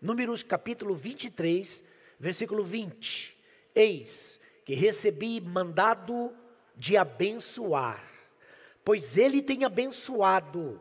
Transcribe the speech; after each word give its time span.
Números 0.00 0.42
capítulo 0.42 0.94
23, 0.94 1.82
versículo 2.18 2.62
20. 2.62 3.36
Eis 3.74 4.40
que 4.64 4.74
recebi 4.74 5.40
mandado 5.40 6.32
de 6.74 6.96
abençoar, 6.96 8.02
pois 8.84 9.16
ele 9.16 9.40
tem 9.40 9.64
abençoado 9.64 10.80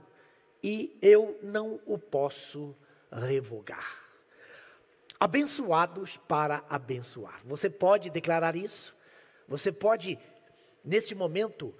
e 0.61 0.97
eu 1.01 1.39
não 1.41 1.79
o 1.85 1.97
posso 1.97 2.75
revogar. 3.11 4.03
Abençoados 5.19 6.17
para 6.17 6.63
abençoar. 6.69 7.41
Você 7.45 7.69
pode 7.69 8.09
declarar 8.09 8.55
isso? 8.55 8.95
Você 9.47 9.71
pode, 9.71 10.19
neste 10.83 11.15
momento, 11.15 11.73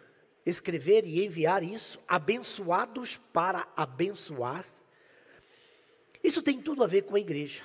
escrever 0.45 1.05
e 1.05 1.25
enviar 1.25 1.63
isso? 1.63 1.99
Abençoados 2.07 3.17
para 3.33 3.67
abençoar. 3.75 4.65
Isso 6.25 6.41
tem 6.41 6.59
tudo 6.59 6.83
a 6.83 6.87
ver 6.87 7.03
com 7.03 7.15
a 7.15 7.19
igreja. 7.19 7.61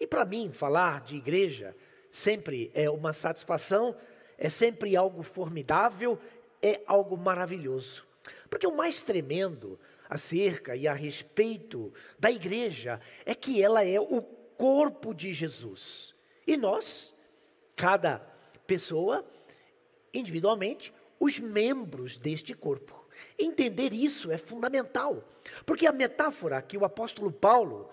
E 0.00 0.04
para 0.04 0.24
mim, 0.24 0.50
falar 0.50 1.02
de 1.02 1.14
igreja 1.14 1.76
sempre 2.10 2.68
é 2.74 2.90
uma 2.90 3.12
satisfação, 3.12 3.96
é 4.36 4.48
sempre 4.48 4.96
algo 4.96 5.22
formidável, 5.22 6.18
é 6.60 6.80
algo 6.84 7.16
maravilhoso. 7.16 8.04
Porque 8.48 8.66
o 8.66 8.76
mais 8.76 9.04
tremendo 9.04 9.78
acerca 10.08 10.74
e 10.74 10.88
a 10.88 10.92
respeito 10.92 11.94
da 12.18 12.28
igreja 12.28 13.00
é 13.24 13.36
que 13.36 13.62
ela 13.62 13.84
é 13.84 14.00
o 14.00 14.20
corpo 14.20 15.14
de 15.14 15.32
Jesus. 15.32 16.12
E 16.44 16.56
nós, 16.56 17.14
cada 17.76 18.18
pessoa, 18.66 19.24
individualmente, 20.12 20.92
os 21.20 21.38
membros 21.38 22.16
deste 22.16 22.52
corpo. 22.52 22.99
Entender 23.38 23.92
isso 23.92 24.30
é 24.30 24.38
fundamental, 24.38 25.24
porque 25.64 25.86
a 25.86 25.92
metáfora 25.92 26.60
que 26.62 26.76
o 26.76 26.84
apóstolo 26.84 27.32
Paulo 27.32 27.88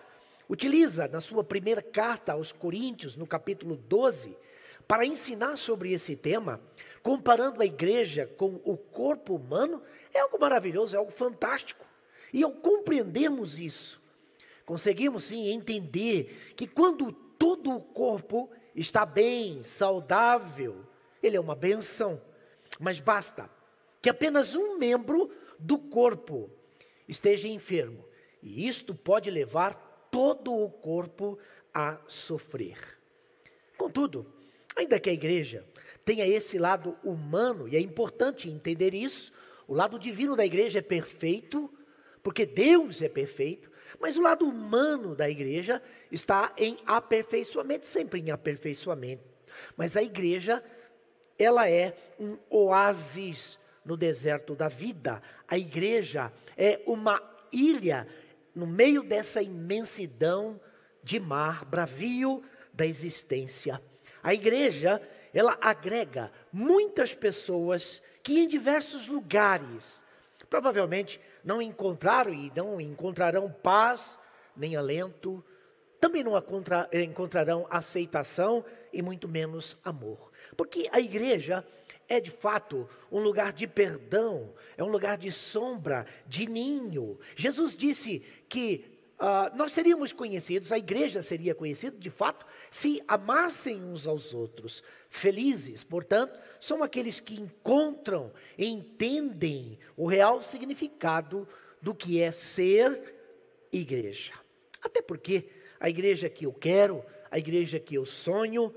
utiliza 0.50 1.08
na 1.08 1.22
sua 1.22 1.44
primeira 1.44 1.82
carta 1.82 2.34
aos 2.34 2.52
Coríntios, 2.52 3.16
no 3.16 3.28
capítulo 3.28 3.76
12, 3.76 4.38
para 4.88 5.06
ensinar 5.06 5.58
sobre 5.58 5.92
esse 5.92 6.16
tema, 6.16 6.62
comparando 7.04 7.62
a 7.62 7.66
igreja 7.66 8.26
com 8.38 8.62
o 8.64 8.78
corpo 8.78 9.36
humano, 9.36 9.82
é 10.14 10.20
algo 10.20 10.40
maravilhoso, 10.40 10.96
é 10.96 11.00
algo 11.00 11.12
fantástico. 11.12 11.86
E 12.34 12.44
ao 12.44 12.52
compreendermos 12.52 13.60
isso, 13.60 14.02
conseguimos 14.66 15.26
sim 15.26 15.50
entender 15.50 16.54
que 16.56 16.68
quando 16.68 17.12
todo 17.12 17.76
o 17.76 17.82
corpo 17.82 18.50
está 18.76 19.06
bem, 19.06 19.64
saudável, 19.64 20.86
ele 21.22 21.36
é 21.36 21.40
uma 21.40 21.56
benção. 21.56 22.22
Mas 22.80 23.00
basta 23.00 23.50
que 24.08 24.10
apenas 24.10 24.56
um 24.56 24.78
membro 24.78 25.30
do 25.60 25.78
corpo 25.78 26.50
esteja 27.10 27.46
enfermo, 27.46 28.06
e 28.42 28.66
isto 28.66 28.96
pode 28.96 29.30
levar 29.30 30.08
todo 30.10 30.56
o 30.56 30.70
corpo 30.70 31.38
a 31.74 32.00
sofrer. 32.08 32.78
Contudo, 33.78 34.26
ainda 34.78 34.98
que 34.98 35.10
a 35.10 35.14
igreja 35.14 35.68
tenha 36.06 36.26
esse 36.26 36.58
lado 36.58 36.98
humano, 37.04 37.68
e 37.68 37.76
é 37.76 37.82
importante 37.82 38.50
entender 38.50 38.94
isso, 38.94 39.34
o 39.68 39.74
lado 39.74 40.00
divino 40.00 40.38
da 40.38 40.46
igreja 40.46 40.80
é 40.80 40.82
perfeito, 40.82 41.70
porque 42.24 42.46
Deus 42.46 43.02
é 43.02 43.10
perfeito, 43.10 43.70
mas 44.00 44.16
o 44.16 44.22
lado 44.22 44.48
humano 44.48 45.16
da 45.16 45.30
igreja 45.30 45.84
está 46.10 46.54
em 46.56 46.78
aperfeiçoamento, 46.86 47.86
sempre 47.86 48.22
em 48.22 48.32
aperfeiçoamento. 48.32 49.26
Mas 49.76 49.98
a 49.98 50.02
igreja, 50.02 50.64
ela 51.38 51.70
é 51.70 51.94
um 52.18 52.38
oásis 52.50 53.60
no 53.88 53.98
deserto 53.98 54.54
da 54.54 54.68
vida. 54.68 55.22
A 55.48 55.58
igreja 55.58 56.32
é 56.56 56.82
uma 56.86 57.22
ilha 57.52 58.08
no 58.54 58.68
meio 58.68 59.02
dessa 59.02 59.42
imensidão 59.42 60.60
de 61.02 61.20
mar 61.20 61.64
bravio 61.64 62.44
da 62.74 62.86
existência. 62.86 63.82
A 64.22 64.34
igreja, 64.34 65.02
ela 65.34 65.58
agrega 65.62 66.32
muitas 66.52 67.16
pessoas 67.16 68.02
que 68.22 68.40
em 68.40 68.48
diversos 68.48 69.08
lugares 69.08 70.04
provavelmente 70.50 71.20
não 71.44 71.62
encontraram 71.62 72.34
e 72.34 72.52
não 72.56 72.80
encontrarão 72.80 73.50
paz 73.50 74.20
nem 74.56 74.76
alento, 74.76 75.44
também 76.00 76.24
não 76.24 76.34
encontrarão 76.94 77.68
aceitação 77.70 78.66
e 78.92 79.02
muito 79.02 79.28
menos 79.28 79.78
amor. 79.84 80.32
Porque 80.56 80.90
a 80.92 81.00
igreja 81.00 81.66
é 82.08 82.20
de 82.20 82.32
fato 82.32 82.88
um 83.12 83.20
lugar 83.20 83.52
de 83.54 83.68
perdão, 83.68 84.54
é 84.78 84.84
um 84.84 84.90
lugar 84.90 85.18
de 85.18 85.32
sombra, 85.32 86.06
de 86.26 86.48
ninho. 86.48 87.20
Jesus 87.36 87.76
disse 87.76 88.24
que 88.48 88.98
Uh, 89.18 89.50
nós 89.58 89.72
seríamos 89.72 90.14
conhecidos, 90.14 90.72
a 90.72 90.78
igreja 90.78 91.24
seria 91.24 91.56
conhecida 91.56 91.98
de 91.98 92.08
fato, 92.08 92.46
se 92.70 93.02
amassem 93.08 93.84
uns 93.84 94.06
aos 94.06 94.32
outros. 94.32 94.84
Felizes, 95.10 95.84
portanto, 95.84 96.40
são 96.60 96.84
aqueles 96.84 97.20
que 97.20 97.34
encontram, 97.34 98.32
entendem 98.60 99.80
o 99.96 100.06
real 100.06 100.44
significado 100.44 101.48
do 101.82 101.96
que 101.96 102.22
é 102.22 102.32
ser 102.32 103.16
igreja. 103.72 104.34
Até 104.84 105.02
porque 105.02 105.50
a 105.80 105.90
igreja 105.90 106.30
que 106.30 106.46
eu 106.46 106.54
quero, 106.54 107.04
a 107.32 107.40
igreja 107.40 107.80
que 107.80 107.96
eu 107.96 108.06
sonho, 108.06 108.72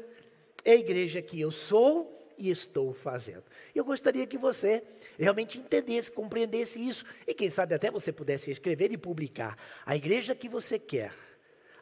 é 0.65 0.73
a 0.73 0.77
igreja 0.77 1.21
que 1.21 1.39
eu 1.39 1.51
sou 1.51 2.20
e 2.41 2.51
estou 2.51 2.95
fazendo. 2.95 3.45
Eu 3.75 3.85
gostaria 3.85 4.27
que 4.27 4.39
você 4.39 4.83
realmente 5.19 5.59
entendesse, 5.59 6.11
compreendesse 6.11 6.81
isso 6.81 7.05
e 7.27 7.35
quem 7.35 7.51
sabe 7.51 7.75
até 7.75 7.91
você 7.91 8.11
pudesse 8.11 8.51
escrever 8.51 8.91
e 8.91 8.97
publicar. 8.97 9.57
A 9.85 9.95
igreja 9.95 10.35
que 10.35 10.49
você 10.49 10.79
quer, 10.79 11.13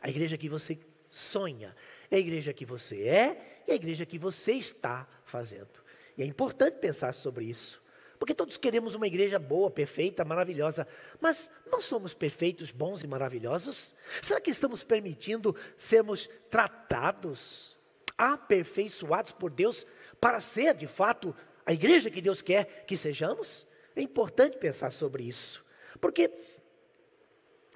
a 0.03 0.11
igreja 0.11 0.37
que 0.37 0.49
você 0.49 0.77
sonha, 1.09 1.75
é 2.11 2.17
a 2.17 2.19
igreja 2.19 2.53
que 2.53 2.65
você 2.65 3.03
é 3.05 3.63
e 3.69 3.73
a 3.73 3.75
igreja 3.75 4.05
que 4.05 4.19
você 4.19 4.53
está 4.53 5.09
fazendo. 5.25 5.69
E 6.17 6.23
é 6.23 6.27
importante 6.27 6.79
pensar 6.79 7.15
sobre 7.15 7.45
isso. 7.45 7.81
Porque 8.19 8.35
todos 8.35 8.57
queremos 8.57 8.97
uma 8.97 9.07
igreja 9.07 9.39
boa, 9.39 9.71
perfeita, 9.71 10.25
maravilhosa. 10.25 10.89
Mas 11.21 11.49
não 11.71 11.81
somos 11.81 12.13
perfeitos, 12.13 12.73
bons 12.73 13.05
e 13.05 13.07
maravilhosos? 13.07 13.95
Será 14.21 14.41
que 14.41 14.51
estamos 14.51 14.83
permitindo 14.83 15.55
sermos 15.77 16.29
tratados, 16.51 17.77
aperfeiçoados 18.17 19.31
por 19.31 19.53
Deus 19.53 19.87
para 20.21 20.41
ser, 20.41 20.75
de 20.75 20.87
fato, 20.87 21.35
a 21.65 21.73
igreja 21.73 22.11
que 22.11 22.21
Deus 22.21 22.41
quer 22.41 22.85
que 22.87 22.97
sejamos? 22.97 23.67
É 23.95 24.03
importante 24.03 24.57
pensar 24.57 24.93
sobre 24.93 25.25
isso. 25.25 25.65
Porque 26.01 26.31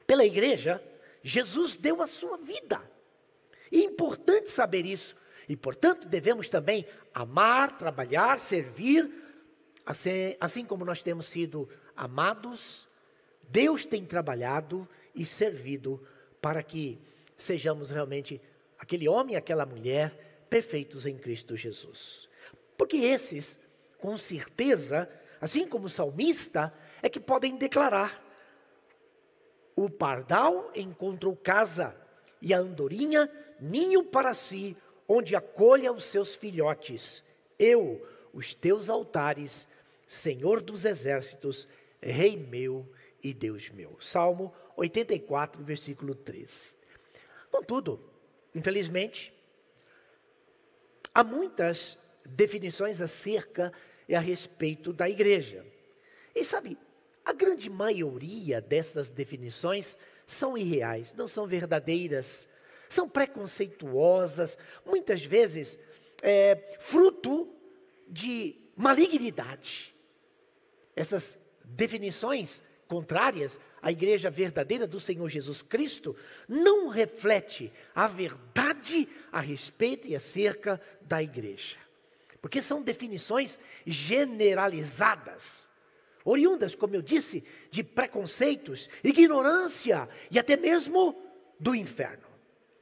pela 0.07 0.25
igreja, 0.25 0.83
Jesus 1.23 1.77
deu 1.77 2.03
a 2.03 2.07
sua 2.07 2.37
vida. 2.37 2.83
E 3.71 3.81
é 3.81 3.85
importante 3.85 4.51
saber 4.51 4.85
isso. 4.85 5.17
E, 5.49 5.57
portanto, 5.57 6.07
devemos 6.07 6.49
também 6.49 6.87
amar, 7.15 7.79
trabalhar, 7.79 8.39
servir, 8.39 9.11
assim, 9.85 10.37
assim 10.41 10.65
como 10.65 10.85
nós 10.85 11.03
temos 11.03 11.27
sido 11.27 11.69
amados, 11.97 12.89
Deus 13.49 13.85
tem 13.85 14.05
trabalhado 14.05 14.89
e 15.15 15.27
servido 15.27 16.07
para 16.41 16.63
que 16.63 16.99
sejamos 17.37 17.91
realmente 17.91 18.41
aquele 18.79 19.09
homem 19.09 19.35
e 19.35 19.39
aquela 19.39 19.67
mulher 19.67 20.47
perfeitos 20.49 21.07
em 21.07 21.17
Cristo 21.17 21.57
Jesus. 21.57 22.29
Porque 22.83 22.97
esses, 22.97 23.61
com 23.97 24.19
certeza, 24.19 25.09
assim 25.41 25.69
como 25.69 25.87
o 25.87 25.89
salmista, 25.89 26.75
é 27.01 27.09
que 27.09 27.21
podem 27.21 27.55
declarar: 27.55 28.21
o 29.77 29.89
pardal 29.89 30.69
encontrou 30.75 31.37
casa 31.37 31.97
e 32.41 32.53
a 32.53 32.59
andorinha 32.59 33.31
ninho 33.61 34.03
para 34.03 34.35
si, 34.35 34.77
onde 35.07 35.37
acolha 35.37 35.93
os 35.93 36.03
seus 36.03 36.35
filhotes. 36.35 37.23
Eu, 37.57 38.05
os 38.33 38.53
teus 38.53 38.89
altares, 38.89 39.69
Senhor 40.05 40.61
dos 40.61 40.85
exércitos, 40.85 41.69
Rei 42.01 42.37
meu 42.37 42.85
e 43.23 43.33
Deus 43.33 43.71
meu. 43.71 43.97
Salmo 44.01 44.53
84, 44.77 45.63
versículo 45.63 46.17
13. 46.17 46.73
Contudo, 47.49 48.01
infelizmente, 48.53 49.33
há 51.15 51.23
muitas 51.23 51.97
definições 52.25 53.01
acerca 53.01 53.73
e 54.09 54.15
a 54.15 54.21
respeito 54.21 54.93
da 54.93 55.09
igreja. 55.09 55.65
E 56.35 56.45
sabe, 56.45 56.79
a 57.25 57.33
grande 57.33 57.71
maioria 57.71 58.61
dessas 58.61 59.11
definições 59.11 59.97
são 60.27 60.57
irreais, 60.57 61.15
não 61.15 61.29
são 61.29 61.47
verdadeiras, 61.47 62.49
são 62.89 63.09
preconceituosas, 63.09 64.59
muitas 64.85 65.25
vezes 65.25 65.79
é, 66.23 66.77
fruto 66.81 67.49
de 68.09 68.57
malignidade. 68.77 69.95
Essas 70.95 71.39
definições 71.65 72.63
contrárias 72.87 73.59
à 73.81 73.91
igreja 73.91 74.29
verdadeira 74.29 74.87
do 74.87 75.01
Senhor 75.01 75.29
Jesus 75.29 75.63
Cristo 75.63 76.15
não 76.47 76.89
reflete 76.89 77.73
a 77.95 78.07
verdade 78.07 79.09
a 79.31 79.41
respeito 79.41 80.07
e 80.07 80.15
acerca 80.15 80.81
da 81.01 81.23
igreja. 81.23 81.77
Porque 82.43 82.61
são 82.61 82.83
definições 82.83 83.59
generalizadas, 83.87 85.69
oriundas, 86.25 86.75
como 86.75 86.97
eu 86.97 87.01
disse, 87.01 87.45
de 87.71 87.85
preconceitos, 87.85 88.91
ignorância 89.03 90.09
e 90.29 90.41
até 90.41 90.57
mesmo 90.57 91.17
do 91.59 91.73
inferno. 91.73 92.27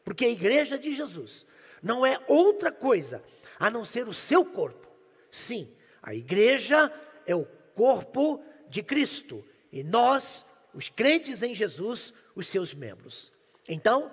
Porque 0.02 0.24
a 0.24 0.30
igreja 0.30 0.78
de 0.78 0.94
Jesus 0.94 1.46
não 1.82 2.04
é 2.06 2.18
outra 2.26 2.72
coisa 2.72 3.22
a 3.58 3.70
não 3.70 3.84
ser 3.84 4.08
o 4.08 4.14
seu 4.14 4.46
corpo. 4.46 4.88
Sim, 5.30 5.70
a 6.02 6.14
igreja 6.14 6.90
é 7.26 7.36
o 7.36 7.44
corpo 7.74 8.42
de 8.66 8.82
Cristo 8.82 9.44
e 9.70 9.84
nós, 9.84 10.46
os 10.72 10.88
crentes 10.88 11.42
em 11.42 11.54
Jesus, 11.54 12.14
os 12.34 12.46
seus 12.46 12.72
membros. 12.72 13.30
Então, 13.68 14.10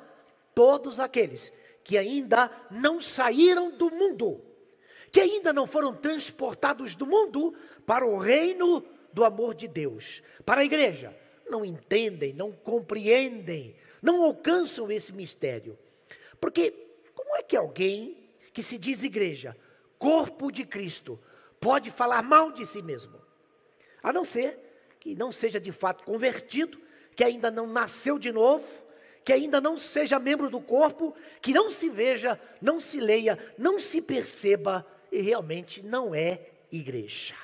todos 0.53 0.99
aqueles 0.99 1.53
que 1.85 1.97
ainda 1.97 2.51
não 2.69 2.99
saíram 2.99 3.71
do 3.71 3.89
mundo, 3.89 4.41
que 5.12 5.19
ainda 5.19 5.54
não 5.54 5.65
foram 5.65 5.94
transportados 5.94 6.95
do 6.95 7.06
mundo 7.06 7.54
para 7.86 8.06
o 8.06 8.18
reino 8.18 8.83
do 9.13 9.24
amor 9.24 9.56
de 9.56 9.68
Deus, 9.68 10.21
para 10.45 10.62
a 10.62 10.65
igreja, 10.65 11.15
não 11.50 11.63
entendem, 11.63 12.33
não 12.33 12.51
compreendem, 12.51 13.75
não 14.01 14.21
alcançam 14.24 14.92
esse 14.92 15.13
mistério. 15.13 15.77
Porque 16.39 16.71
como 17.15 17.36
é 17.36 17.42
que 17.42 17.57
alguém 17.57 18.30
que 18.54 18.62
se 18.62 18.77
diz 18.77 19.04
igreja, 19.04 19.56
corpo 19.98 20.51
de 20.51 20.65
Cristo, 20.65 21.19
pode 21.59 21.89
falar 21.89 22.21
mal 22.21 22.51
de 22.51 22.65
si 22.65 22.81
mesmo? 22.81 23.19
A 24.04 24.13
não 24.13 24.24
ser 24.24 24.59
que 25.00 25.15
não 25.15 25.31
seja 25.31 25.59
de 25.59 25.71
fato 25.71 26.04
convertido, 26.04 26.80
que 27.15 27.24
ainda 27.24 27.50
não 27.50 27.65
nasceu 27.65 28.19
de 28.19 28.31
novo, 28.31 28.68
que 29.24 29.33
ainda 29.33 29.59
não 29.59 29.77
seja 29.77 30.19
membro 30.19 30.50
do 30.50 30.62
corpo, 30.62 31.15
que 31.42 31.54
não 31.54 31.69
se 31.69 31.89
veja, 31.89 32.39
não 32.62 32.80
se 32.80 33.00
leia, 33.00 33.38
não 33.57 33.80
se 33.80 34.01
perceba 34.01 34.86
e 35.18 35.22
realmente 35.22 35.81
não 35.81 36.14
é 36.14 36.42
igreja. 36.72 37.36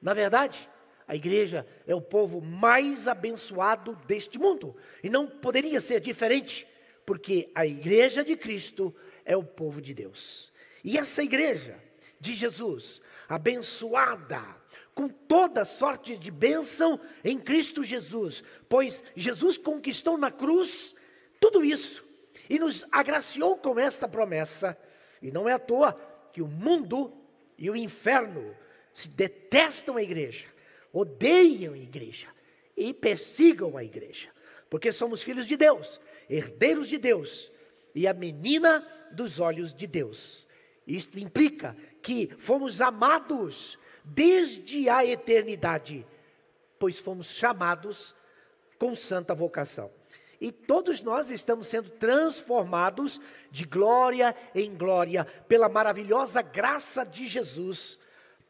Na 0.00 0.12
verdade, 0.12 0.68
a 1.06 1.16
igreja 1.16 1.66
é 1.86 1.94
o 1.94 2.02
povo 2.02 2.40
mais 2.40 3.08
abençoado 3.08 3.98
deste 4.06 4.38
mundo 4.38 4.76
e 5.02 5.08
não 5.08 5.26
poderia 5.26 5.80
ser 5.80 6.00
diferente, 6.00 6.66
porque 7.06 7.48
a 7.54 7.66
igreja 7.66 8.22
de 8.22 8.36
Cristo 8.36 8.94
é 9.24 9.34
o 9.34 9.42
povo 9.42 9.80
de 9.80 9.94
Deus. 9.94 10.52
E 10.84 10.98
essa 10.98 11.22
igreja 11.22 11.76
de 12.20 12.34
Jesus, 12.34 13.00
abençoada, 13.26 14.42
com 14.94 15.08
toda 15.08 15.64
sorte 15.64 16.16
de 16.16 16.30
bênção 16.30 17.00
em 17.24 17.38
Cristo 17.38 17.82
Jesus, 17.82 18.42
pois 18.68 19.02
Jesus 19.16 19.56
conquistou 19.56 20.18
na 20.18 20.30
cruz 20.30 20.94
tudo 21.40 21.64
isso 21.64 22.04
e 22.50 22.58
nos 22.58 22.84
agraciou 22.92 23.56
com 23.56 23.78
esta 23.78 24.06
promessa. 24.06 24.76
E 25.22 25.30
não 25.30 25.48
é 25.48 25.52
à 25.54 25.58
toa 25.58 25.92
que 26.38 26.42
o 26.42 26.46
mundo 26.46 27.12
e 27.58 27.68
o 27.68 27.74
inferno 27.74 28.54
se 28.94 29.08
detestam 29.08 29.96
a 29.96 30.02
igreja, 30.04 30.46
odeiam 30.92 31.74
a 31.74 31.76
igreja 31.76 32.28
e 32.76 32.94
persigam 32.94 33.76
a 33.76 33.82
igreja, 33.82 34.28
porque 34.70 34.92
somos 34.92 35.20
filhos 35.20 35.48
de 35.48 35.56
Deus, 35.56 36.00
herdeiros 36.30 36.88
de 36.88 36.96
Deus 36.96 37.50
e 37.92 38.06
a 38.06 38.14
menina 38.14 38.86
dos 39.10 39.40
olhos 39.40 39.74
de 39.74 39.88
Deus. 39.88 40.46
Isto 40.86 41.18
implica 41.18 41.76
que 42.00 42.28
fomos 42.38 42.80
amados 42.80 43.76
desde 44.04 44.88
a 44.88 45.04
eternidade, 45.04 46.06
pois 46.78 47.00
fomos 47.00 47.32
chamados 47.32 48.14
com 48.78 48.94
santa 48.94 49.34
vocação. 49.34 49.90
E 50.40 50.52
todos 50.52 51.02
nós 51.02 51.30
estamos 51.30 51.66
sendo 51.66 51.90
transformados 51.90 53.20
de 53.50 53.64
glória 53.64 54.34
em 54.54 54.74
glória 54.76 55.24
pela 55.48 55.68
maravilhosa 55.68 56.40
graça 56.42 57.04
de 57.04 57.26
Jesus, 57.26 57.98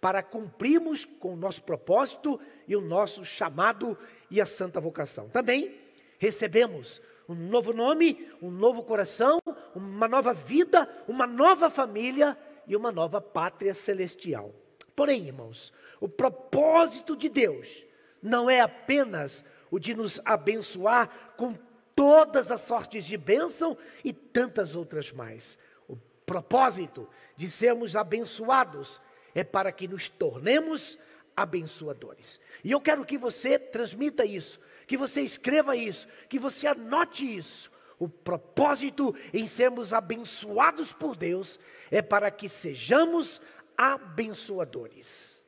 para 0.01 0.23
cumprirmos 0.23 1.05
com 1.05 1.33
o 1.33 1.37
nosso 1.37 1.63
propósito 1.63 2.39
e 2.67 2.77
o 2.77 2.81
nosso 2.81 3.25
chamado 3.25 3.99
e 4.31 4.41
a 4.41 4.47
santa 4.47 4.81
vocação. 4.81 5.29
Também 5.29 5.75
recebemos 6.19 7.01
um 7.29 7.35
novo 7.35 7.73
nome, 7.73 8.29
um 8.41 8.51
novo 8.51 8.83
coração, 8.83 9.41
uma 9.75 10.09
nova 10.09 10.33
vida, 10.33 10.89
uma 11.07 11.27
nova 11.27 11.69
família 11.69 12.37
e 12.67 12.77
uma 12.77 12.93
nova 12.93 13.21
pátria 13.21 13.75
celestial. 13.75 14.55
Porém, 14.95 15.27
irmãos, 15.27 15.73
o 16.01 16.09
propósito 16.09 17.17
de 17.17 17.29
Deus 17.29 17.85
não 18.23 18.49
é 18.49 18.61
apenas 18.61 19.45
o 19.71 19.79
de 19.79 19.95
nos 19.95 20.21
abençoar 20.25 21.35
com 21.37 21.55
todas 21.99 22.53
as 22.53 22.61
sortes 22.61 23.05
de 23.05 23.17
bênção 23.17 23.77
e 24.05 24.13
tantas 24.13 24.77
outras 24.77 25.11
mais. 25.11 25.59
O 25.89 25.97
propósito 26.25 27.09
de 27.35 27.51
sermos 27.51 27.97
abençoados 27.97 29.03
é 29.35 29.43
para 29.43 29.73
que 29.73 29.89
nos 29.89 30.09
tornemos 30.09 30.97
abençoadores. 31.37 32.39
E 32.63 32.71
eu 32.71 32.81
quero 32.81 33.05
que 33.05 33.19
você 33.19 33.59
transmita 33.59 34.25
isso, 34.25 34.61
que 34.87 34.97
você 34.97 35.23
escreva 35.23 35.75
isso, 35.75 36.07
que 36.29 36.39
você 36.39 36.69
anote 36.69 37.37
isso. 37.37 37.69
O 37.99 38.09
propósito 38.09 39.13
em 39.35 39.49
sermos 39.49 39.93
abençoados 39.93 40.93
por 40.93 41.17
Deus 41.17 41.59
é 41.91 42.01
para 42.01 42.31
que 42.31 42.49
sejamos 42.49 43.43
abençoadores. 43.77 45.45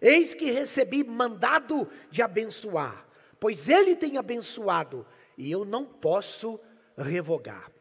Eis 0.00 0.34
que 0.34 0.52
recebi 0.52 1.02
mandado 1.02 1.90
de 2.12 2.22
abençoar, 2.22 3.04
pois 3.40 3.68
Ele 3.68 3.96
tem 3.96 4.18
abençoado 4.18 5.04
e 5.40 5.50
eu 5.50 5.64
não 5.64 5.86
posso 5.86 6.60
revogar. 6.96 7.72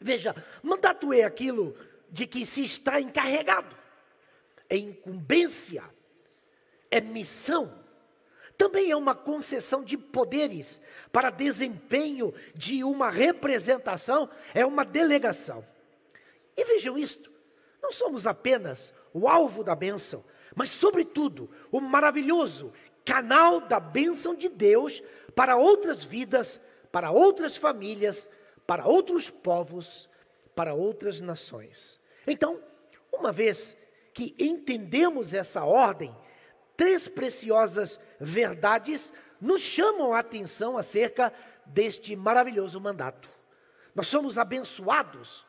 Veja, 0.00 0.34
mandato 0.62 1.12
é 1.12 1.22
aquilo 1.22 1.76
de 2.10 2.26
que 2.26 2.46
se 2.46 2.62
está 2.62 2.98
encarregado, 2.98 3.76
é 4.68 4.76
incumbência, 4.76 5.84
é 6.90 7.02
missão. 7.02 7.84
Também 8.56 8.90
é 8.90 8.96
uma 8.96 9.14
concessão 9.14 9.84
de 9.84 9.98
poderes 9.98 10.80
para 11.12 11.28
desempenho 11.28 12.32
de 12.54 12.82
uma 12.82 13.10
representação, 13.10 14.30
é 14.54 14.64
uma 14.64 14.86
delegação. 14.86 15.66
E 16.56 16.64
vejam 16.64 16.96
isto: 16.96 17.30
não 17.82 17.92
somos 17.92 18.26
apenas 18.26 18.94
o 19.12 19.28
alvo 19.28 19.62
da 19.62 19.74
bênção, 19.74 20.24
mas, 20.54 20.70
sobretudo, 20.70 21.50
o 21.70 21.78
maravilhoso 21.80 22.72
canal 23.04 23.60
da 23.60 23.78
bênção 23.78 24.34
de 24.34 24.48
Deus 24.48 25.02
para 25.34 25.56
outras 25.56 26.04
vidas, 26.04 26.60
para 26.92 27.10
outras 27.10 27.56
famílias, 27.56 28.28
para 28.66 28.86
outros 28.86 29.30
povos, 29.30 30.08
para 30.54 30.74
outras 30.74 31.20
nações. 31.20 32.00
Então, 32.26 32.60
uma 33.12 33.32
vez 33.32 33.76
que 34.12 34.34
entendemos 34.38 35.34
essa 35.34 35.64
ordem, 35.64 36.14
três 36.76 37.08
preciosas 37.08 37.98
verdades 38.20 39.12
nos 39.40 39.60
chamam 39.60 40.14
a 40.14 40.20
atenção 40.20 40.78
acerca 40.78 41.32
deste 41.66 42.14
maravilhoso 42.14 42.80
mandato. 42.80 43.28
Nós 43.94 44.06
somos 44.06 44.38
abençoados 44.38 45.46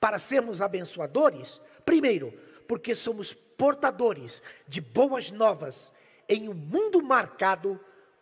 para 0.00 0.18
sermos 0.18 0.62
abençoadores, 0.62 1.60
primeiro, 1.84 2.32
porque 2.66 2.94
somos 2.94 3.32
portadores 3.32 4.42
de 4.66 4.80
boas 4.80 5.30
novas 5.30 5.92
em 6.28 6.48
um 6.48 6.54
mundo 6.54 7.02
marcado 7.02 7.80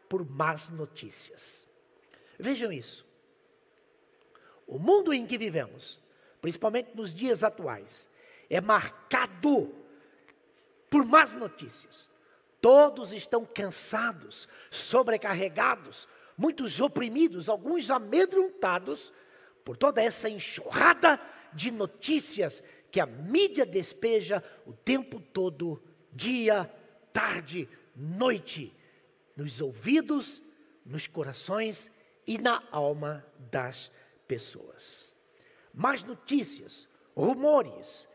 por 0.09 0.29
más 0.29 0.71
notícias. 0.71 1.67
Vejam 2.39 2.73
isso. 2.73 3.05
O 4.67 4.79
mundo 4.79 5.13
em 5.13 5.27
que 5.27 5.39
vivemos, 5.39 6.01
principalmente 6.41 6.91
nos 6.95 7.15
dias 7.15 7.43
atuais, 7.43 8.09
é 8.51 8.61
marcado 8.61 9.73
por 10.91 11.05
más 11.05 11.33
notícias. 11.33 12.11
Todos 12.61 13.13
estão 13.13 13.45
cansados, 13.45 14.49
sobrecarregados, 14.71 16.09
muitos 16.37 16.81
oprimidos, 16.81 17.49
alguns 17.49 17.91
amedrontados 17.91 19.13
por 19.65 19.77
toda 19.77 20.03
essa 20.03 20.29
enxurrada 20.29 21.21
de 21.53 21.71
notícias 21.71 22.63
que 22.91 23.01
a 23.01 23.07
mídia 23.07 23.65
despeja 23.65 24.43
o 24.65 24.73
tempo 24.73 25.21
todo, 25.21 25.83
dia, 26.13 26.71
tarde, 27.13 27.69
noite, 27.95 28.76
nos 29.37 29.61
ouvidos, 29.61 30.43
nos 30.85 31.07
corações 31.07 31.91
e 32.27 32.39
na 32.39 32.63
alma 32.71 33.25
das 33.51 33.91
pessoas. 34.27 35.15
Mais 35.73 36.03
notícias, 36.03 36.89
rumores, 37.15 38.09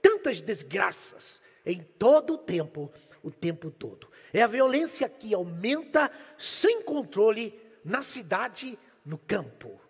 tantas 0.00 0.40
desgraças 0.40 1.40
em 1.66 1.82
todo 1.82 2.34
o 2.34 2.38
tempo, 2.38 2.90
o 3.22 3.30
tempo 3.30 3.70
todo. 3.70 4.08
É 4.32 4.42
a 4.42 4.46
violência 4.46 5.08
que 5.08 5.34
aumenta 5.34 6.10
sem 6.38 6.82
controle 6.82 7.58
na 7.84 8.02
cidade, 8.02 8.78
no 9.04 9.18
campo. 9.18 9.80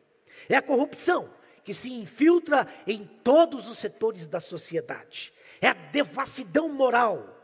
É 0.49 0.56
a 0.56 0.62
corrupção 0.62 1.30
que 1.62 1.75
se 1.75 1.92
infiltra 1.92 2.66
em 2.87 3.04
todos 3.04 3.68
os 3.68 3.78
setores 3.78 4.26
da 4.26 4.40
sociedade. 4.40 5.32
É 5.60 5.68
a 5.68 5.75
devassidão 5.75 6.68
moral 6.68 7.37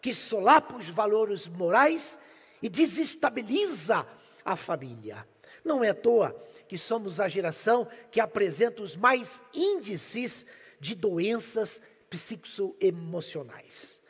que 0.00 0.14
solapa 0.14 0.76
os 0.76 0.88
valores 0.88 1.48
morais 1.48 2.18
e 2.62 2.68
desestabiliza 2.68 4.06
a 4.44 4.56
família. 4.56 5.26
Não 5.64 5.82
é 5.82 5.90
à 5.90 5.94
toa 5.94 6.34
que 6.68 6.76
somos 6.76 7.20
a 7.20 7.28
geração 7.28 7.88
que 8.10 8.20
apresenta 8.20 8.82
os 8.82 8.96
mais 8.96 9.40
índices 9.52 10.44
de 10.78 10.94
doenças 10.94 11.80
psicoemocionais. 12.10 14.00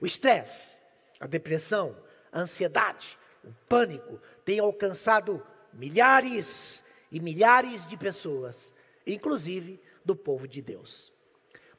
O 0.00 0.06
estresse, 0.06 0.76
a 1.18 1.26
depressão, 1.26 1.96
a 2.30 2.40
ansiedade, 2.40 3.18
o 3.44 3.52
pânico 3.68 4.20
têm 4.44 4.58
alcançado 4.58 5.44
milhares 5.72 6.82
e 7.10 7.20
milhares 7.20 7.86
de 7.86 7.96
pessoas 7.96 8.72
inclusive 9.14 9.80
do 10.04 10.14
povo 10.14 10.46
de 10.46 10.60
Deus. 10.60 11.12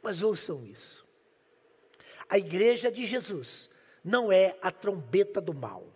Mas 0.01 0.21
ouçam 0.21 0.65
isso. 0.65 1.05
A 2.27 2.37
igreja 2.37 2.91
de 2.91 3.05
Jesus 3.05 3.69
não 4.03 4.31
é 4.31 4.57
a 4.61 4.71
trombeta 4.71 5.41
do 5.41 5.53
mal. 5.53 5.87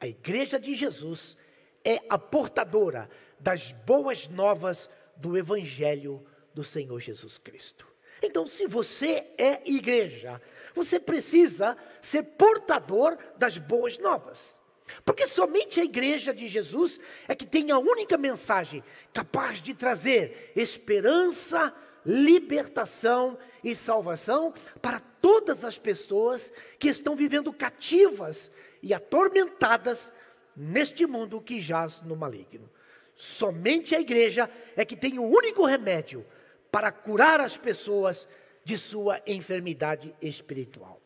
A 0.00 0.06
igreja 0.06 0.58
de 0.58 0.74
Jesus 0.74 1.36
é 1.84 2.00
a 2.08 2.18
portadora 2.18 3.08
das 3.38 3.72
boas 3.72 4.28
novas 4.28 4.88
do 5.16 5.36
evangelho 5.36 6.24
do 6.52 6.64
Senhor 6.64 7.00
Jesus 7.00 7.38
Cristo. 7.38 7.86
Então, 8.22 8.46
se 8.46 8.66
você 8.66 9.26
é 9.36 9.60
igreja, 9.66 10.40
você 10.74 10.98
precisa 10.98 11.76
ser 12.00 12.22
portador 12.22 13.18
das 13.36 13.58
boas 13.58 13.98
novas. 13.98 14.58
Porque 15.04 15.26
somente 15.26 15.80
a 15.80 15.84
igreja 15.84 16.32
de 16.32 16.46
Jesus 16.46 17.00
é 17.26 17.34
que 17.34 17.46
tem 17.46 17.70
a 17.70 17.78
única 17.78 18.16
mensagem 18.16 18.82
capaz 19.12 19.60
de 19.60 19.74
trazer 19.74 20.52
esperança, 20.54 21.74
libertação 22.04 23.38
e 23.62 23.74
salvação 23.74 24.52
para 24.80 25.00
todas 25.00 25.64
as 25.64 25.78
pessoas 25.78 26.52
que 26.78 26.88
estão 26.88 27.16
vivendo 27.16 27.52
cativas 27.52 28.50
e 28.84 28.92
atormentadas 28.92 30.12
neste 30.54 31.06
mundo 31.06 31.40
que 31.40 31.58
jaz 31.58 32.02
no 32.02 32.14
maligno. 32.14 32.70
Somente 33.16 33.94
a 33.94 34.00
igreja 34.00 34.50
é 34.76 34.84
que 34.84 34.94
tem 34.94 35.18
o 35.18 35.24
único 35.24 35.64
remédio 35.64 36.24
para 36.70 36.92
curar 36.92 37.40
as 37.40 37.56
pessoas 37.56 38.28
de 38.62 38.76
sua 38.76 39.22
enfermidade 39.26 40.14
espiritual. 40.20 41.00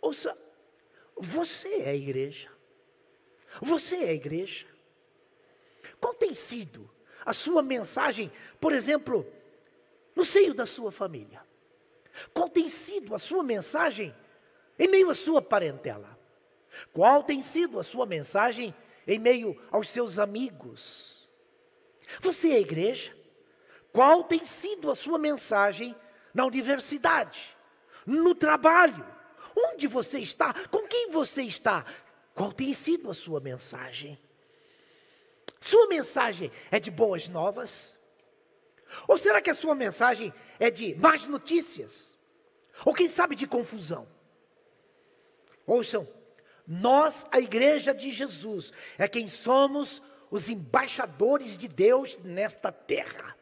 Ouça, 0.00 0.38
você 1.16 1.68
é 1.80 1.90
a 1.90 1.94
igreja. 1.96 2.48
Você 3.60 3.96
é 3.96 4.10
a 4.10 4.14
igreja. 4.14 4.66
Qual 6.00 6.14
tem 6.14 6.32
sido 6.32 6.88
a 7.24 7.32
sua 7.32 7.60
mensagem, 7.60 8.30
por 8.60 8.72
exemplo, 8.72 9.26
no 10.14 10.24
seio 10.24 10.54
da 10.54 10.64
sua 10.64 10.92
família? 10.92 11.42
Qual 12.32 12.48
tem 12.48 12.68
sido 12.68 13.16
a 13.16 13.18
sua 13.18 13.42
mensagem 13.42 14.14
em 14.78 14.86
meio 14.86 15.10
à 15.10 15.14
sua 15.14 15.42
parentela? 15.42 16.15
Qual 16.92 17.22
tem 17.22 17.42
sido 17.42 17.78
a 17.78 17.84
sua 17.84 18.06
mensagem 18.06 18.74
em 19.06 19.18
meio 19.18 19.60
aos 19.70 19.88
seus 19.88 20.18
amigos? 20.18 21.28
Você 22.20 22.50
é 22.50 22.60
igreja? 22.60 23.14
Qual 23.92 24.24
tem 24.24 24.44
sido 24.44 24.90
a 24.90 24.94
sua 24.94 25.18
mensagem 25.18 25.96
na 26.34 26.44
universidade, 26.44 27.56
no 28.04 28.34
trabalho? 28.34 29.06
Onde 29.56 29.86
você 29.86 30.18
está? 30.18 30.52
Com 30.68 30.86
quem 30.86 31.10
você 31.10 31.42
está? 31.42 31.84
Qual 32.34 32.52
tem 32.52 32.74
sido 32.74 33.10
a 33.10 33.14
sua 33.14 33.40
mensagem? 33.40 34.18
Sua 35.60 35.86
mensagem 35.88 36.52
é 36.70 36.78
de 36.78 36.90
boas 36.90 37.28
novas? 37.28 37.98
Ou 39.08 39.16
será 39.16 39.40
que 39.40 39.50
a 39.50 39.54
sua 39.54 39.74
mensagem 39.74 40.32
é 40.60 40.70
de 40.70 40.94
más 40.96 41.26
notícias? 41.26 42.16
Ou 42.84 42.94
quem 42.94 43.08
sabe 43.08 43.34
de 43.34 43.46
confusão? 43.46 44.06
Ouçam, 45.66 46.06
nós, 46.66 47.26
a 47.30 47.38
igreja 47.38 47.94
de 47.94 48.10
Jesus, 48.10 48.72
é 48.98 49.06
quem 49.06 49.28
somos 49.28 50.02
os 50.30 50.48
embaixadores 50.48 51.56
de 51.56 51.68
Deus 51.68 52.18
nesta 52.24 52.72
terra. 52.72 53.36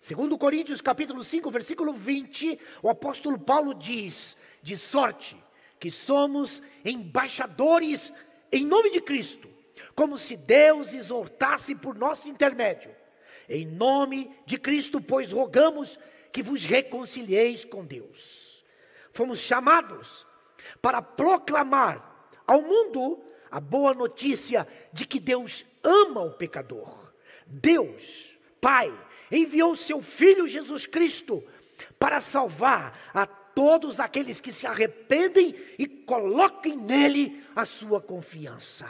Segundo 0.00 0.38
Coríntios 0.38 0.80
capítulo 0.80 1.22
5, 1.22 1.50
versículo 1.50 1.92
20, 1.92 2.58
o 2.82 2.88
apóstolo 2.88 3.38
Paulo 3.38 3.74
diz: 3.74 4.36
de 4.62 4.76
sorte 4.76 5.36
que 5.78 5.90
somos 5.90 6.62
embaixadores 6.84 8.12
em 8.50 8.64
nome 8.64 8.90
de 8.90 9.00
Cristo, 9.00 9.48
como 9.94 10.16
se 10.16 10.36
Deus 10.36 10.94
exortasse 10.94 11.74
por 11.74 11.94
nosso 11.94 12.28
intermédio. 12.28 12.94
Em 13.48 13.66
nome 13.66 14.30
de 14.46 14.58
Cristo, 14.58 15.00
pois 15.00 15.32
rogamos 15.32 15.98
que 16.32 16.42
vos 16.42 16.64
reconcilieis 16.64 17.64
com 17.64 17.84
Deus. 17.84 18.64
Fomos 19.12 19.38
chamados 19.38 20.26
para 20.80 21.00
proclamar 21.00 22.07
ao 22.48 22.62
mundo 22.62 23.22
a 23.50 23.60
boa 23.60 23.92
notícia 23.92 24.66
de 24.92 25.06
que 25.06 25.20
Deus 25.20 25.66
ama 25.84 26.22
o 26.22 26.32
pecador. 26.32 27.12
Deus, 27.46 28.36
Pai, 28.60 28.92
enviou 29.30 29.76
seu 29.76 30.00
Filho 30.00 30.48
Jesus 30.48 30.86
Cristo 30.86 31.44
para 31.98 32.20
salvar 32.20 33.10
a 33.12 33.26
todos 33.26 34.00
aqueles 34.00 34.40
que 34.40 34.52
se 34.52 34.66
arrependem 34.66 35.54
e 35.78 35.86
coloquem 35.86 36.76
nele 36.76 37.44
a 37.54 37.64
sua 37.64 38.00
confiança. 38.00 38.86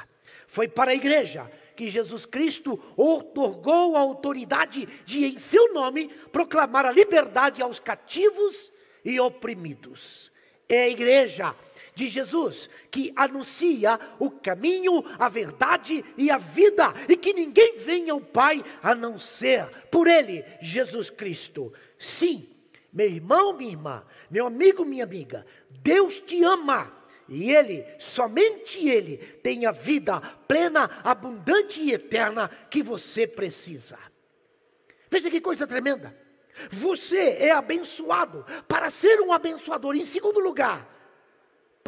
Foi 0.46 0.68
para 0.68 0.92
a 0.92 0.94
igreja 0.94 1.50
que 1.76 1.90
Jesus 1.90 2.26
Cristo 2.26 2.80
otorgou 2.96 3.96
a 3.96 4.00
autoridade 4.00 4.86
de, 5.04 5.24
em 5.24 5.38
seu 5.38 5.72
nome, 5.72 6.08
proclamar 6.32 6.86
a 6.86 6.92
liberdade 6.92 7.62
aos 7.62 7.78
cativos 7.78 8.72
e 9.04 9.20
oprimidos. 9.20 10.30
É 10.68 10.82
a 10.82 10.88
igreja 10.88 11.54
de 11.98 12.08
Jesus 12.08 12.70
que 12.92 13.12
anuncia 13.16 13.98
o 14.20 14.30
caminho, 14.30 15.04
a 15.18 15.28
verdade 15.28 16.04
e 16.16 16.30
a 16.30 16.38
vida, 16.38 16.94
e 17.08 17.16
que 17.16 17.34
ninguém 17.34 17.76
vem 17.78 18.08
ao 18.08 18.20
Pai 18.20 18.64
a 18.80 18.94
não 18.94 19.18
ser 19.18 19.66
por 19.90 20.06
Ele, 20.06 20.44
Jesus 20.62 21.10
Cristo. 21.10 21.72
Sim, 21.98 22.48
meu 22.92 23.08
irmão, 23.08 23.52
minha 23.52 23.72
irmã, 23.72 24.04
meu 24.30 24.46
amigo, 24.46 24.84
minha 24.84 25.02
amiga, 25.02 25.44
Deus 25.82 26.20
te 26.20 26.42
ama. 26.44 26.96
E 27.28 27.52
Ele, 27.52 27.84
somente 27.98 28.88
Ele, 28.88 29.18
tem 29.42 29.66
a 29.66 29.72
vida 29.72 30.20
plena, 30.46 31.02
abundante 31.02 31.82
e 31.82 31.92
eterna 31.92 32.48
que 32.70 32.80
você 32.80 33.26
precisa. 33.26 33.98
Veja 35.10 35.28
que 35.28 35.40
coisa 35.40 35.66
tremenda. 35.66 36.16
Você 36.70 37.36
é 37.40 37.50
abençoado 37.50 38.46
para 38.68 38.88
ser 38.88 39.20
um 39.20 39.32
abençoador. 39.32 39.96
Em 39.96 40.04
segundo 40.04 40.40
lugar, 40.40 40.97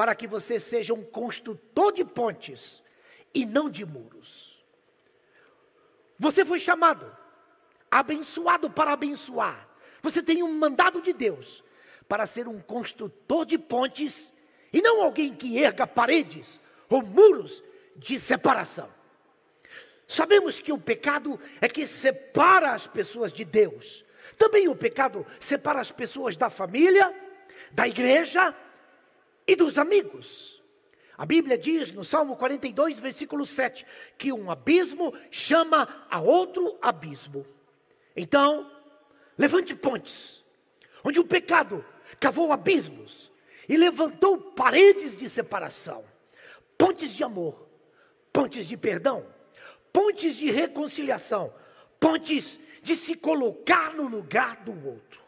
para 0.01 0.15
que 0.15 0.27
você 0.27 0.59
seja 0.59 0.95
um 0.95 1.03
construtor 1.03 1.93
de 1.93 2.07
pontes 2.07 2.83
e 3.35 3.45
não 3.45 3.69
de 3.69 3.85
muros. 3.85 4.59
Você 6.19 6.43
foi 6.43 6.59
chamado, 6.59 7.15
abençoado 7.91 8.71
para 8.71 8.95
abençoar. 8.95 9.69
Você 10.01 10.23
tem 10.23 10.43
um 10.43 10.55
mandado 10.55 11.03
de 11.03 11.13
Deus 11.13 11.63
para 12.09 12.27
ser 12.27 12.49
um 12.49 12.63
construtor 12.63 13.45
de 13.45 13.59
pontes 13.59 14.33
e 14.73 14.81
não 14.81 15.03
alguém 15.03 15.35
que 15.35 15.59
erga 15.59 15.87
paredes 15.87 16.59
ou 16.89 17.03
muros 17.03 17.63
de 17.95 18.19
separação. 18.19 18.89
Sabemos 20.09 20.61
que 20.61 20.73
o 20.73 20.79
pecado 20.79 21.39
é 21.61 21.69
que 21.69 21.87
separa 21.87 22.73
as 22.73 22.87
pessoas 22.87 23.31
de 23.31 23.45
Deus. 23.45 24.03
Também 24.39 24.67
o 24.67 24.75
pecado 24.75 25.27
separa 25.39 25.79
as 25.79 25.93
pessoas 25.93 26.39
da 26.39 26.49
família, 26.49 27.15
da 27.71 27.87
igreja 27.87 28.57
e 29.53 29.57
dos 29.57 29.79
amigos. 29.79 30.63
A 31.17 31.27
Bíblia 31.27 31.59
diz 31.59 31.93
no 31.93 32.05
Salmo 32.05 32.37
42, 32.37 32.99
versículo 32.99 33.45
7, 33.45 33.87
que 34.17 34.33
um 34.33 34.51
abismo 34.51 35.15
chama 35.31 36.07
a 36.11 36.21
outro 36.21 36.79
abismo. 36.81 37.47
Então, 38.17 38.71
Levante 39.41 39.75
pontes, 39.75 40.45
onde 41.03 41.19
o 41.19 41.25
pecado 41.25 41.83
cavou 42.21 42.53
abismos 42.53 43.33
e 43.67 43.75
levantou 43.75 44.37
paredes 44.37 45.17
de 45.17 45.31
separação, 45.31 46.05
pontes 46.77 47.15
de 47.15 47.25
amor, 47.25 47.67
pontes 48.31 48.69
de 48.69 48.77
perdão, 48.77 49.25
pontes 49.91 50.37
de 50.37 50.51
reconciliação, 50.51 51.55
pontes 51.99 52.61
de 52.83 52.95
se 52.95 53.15
colocar 53.15 53.95
no 53.95 54.07
lugar 54.07 54.57
do 54.57 54.73
outro. 54.87 55.23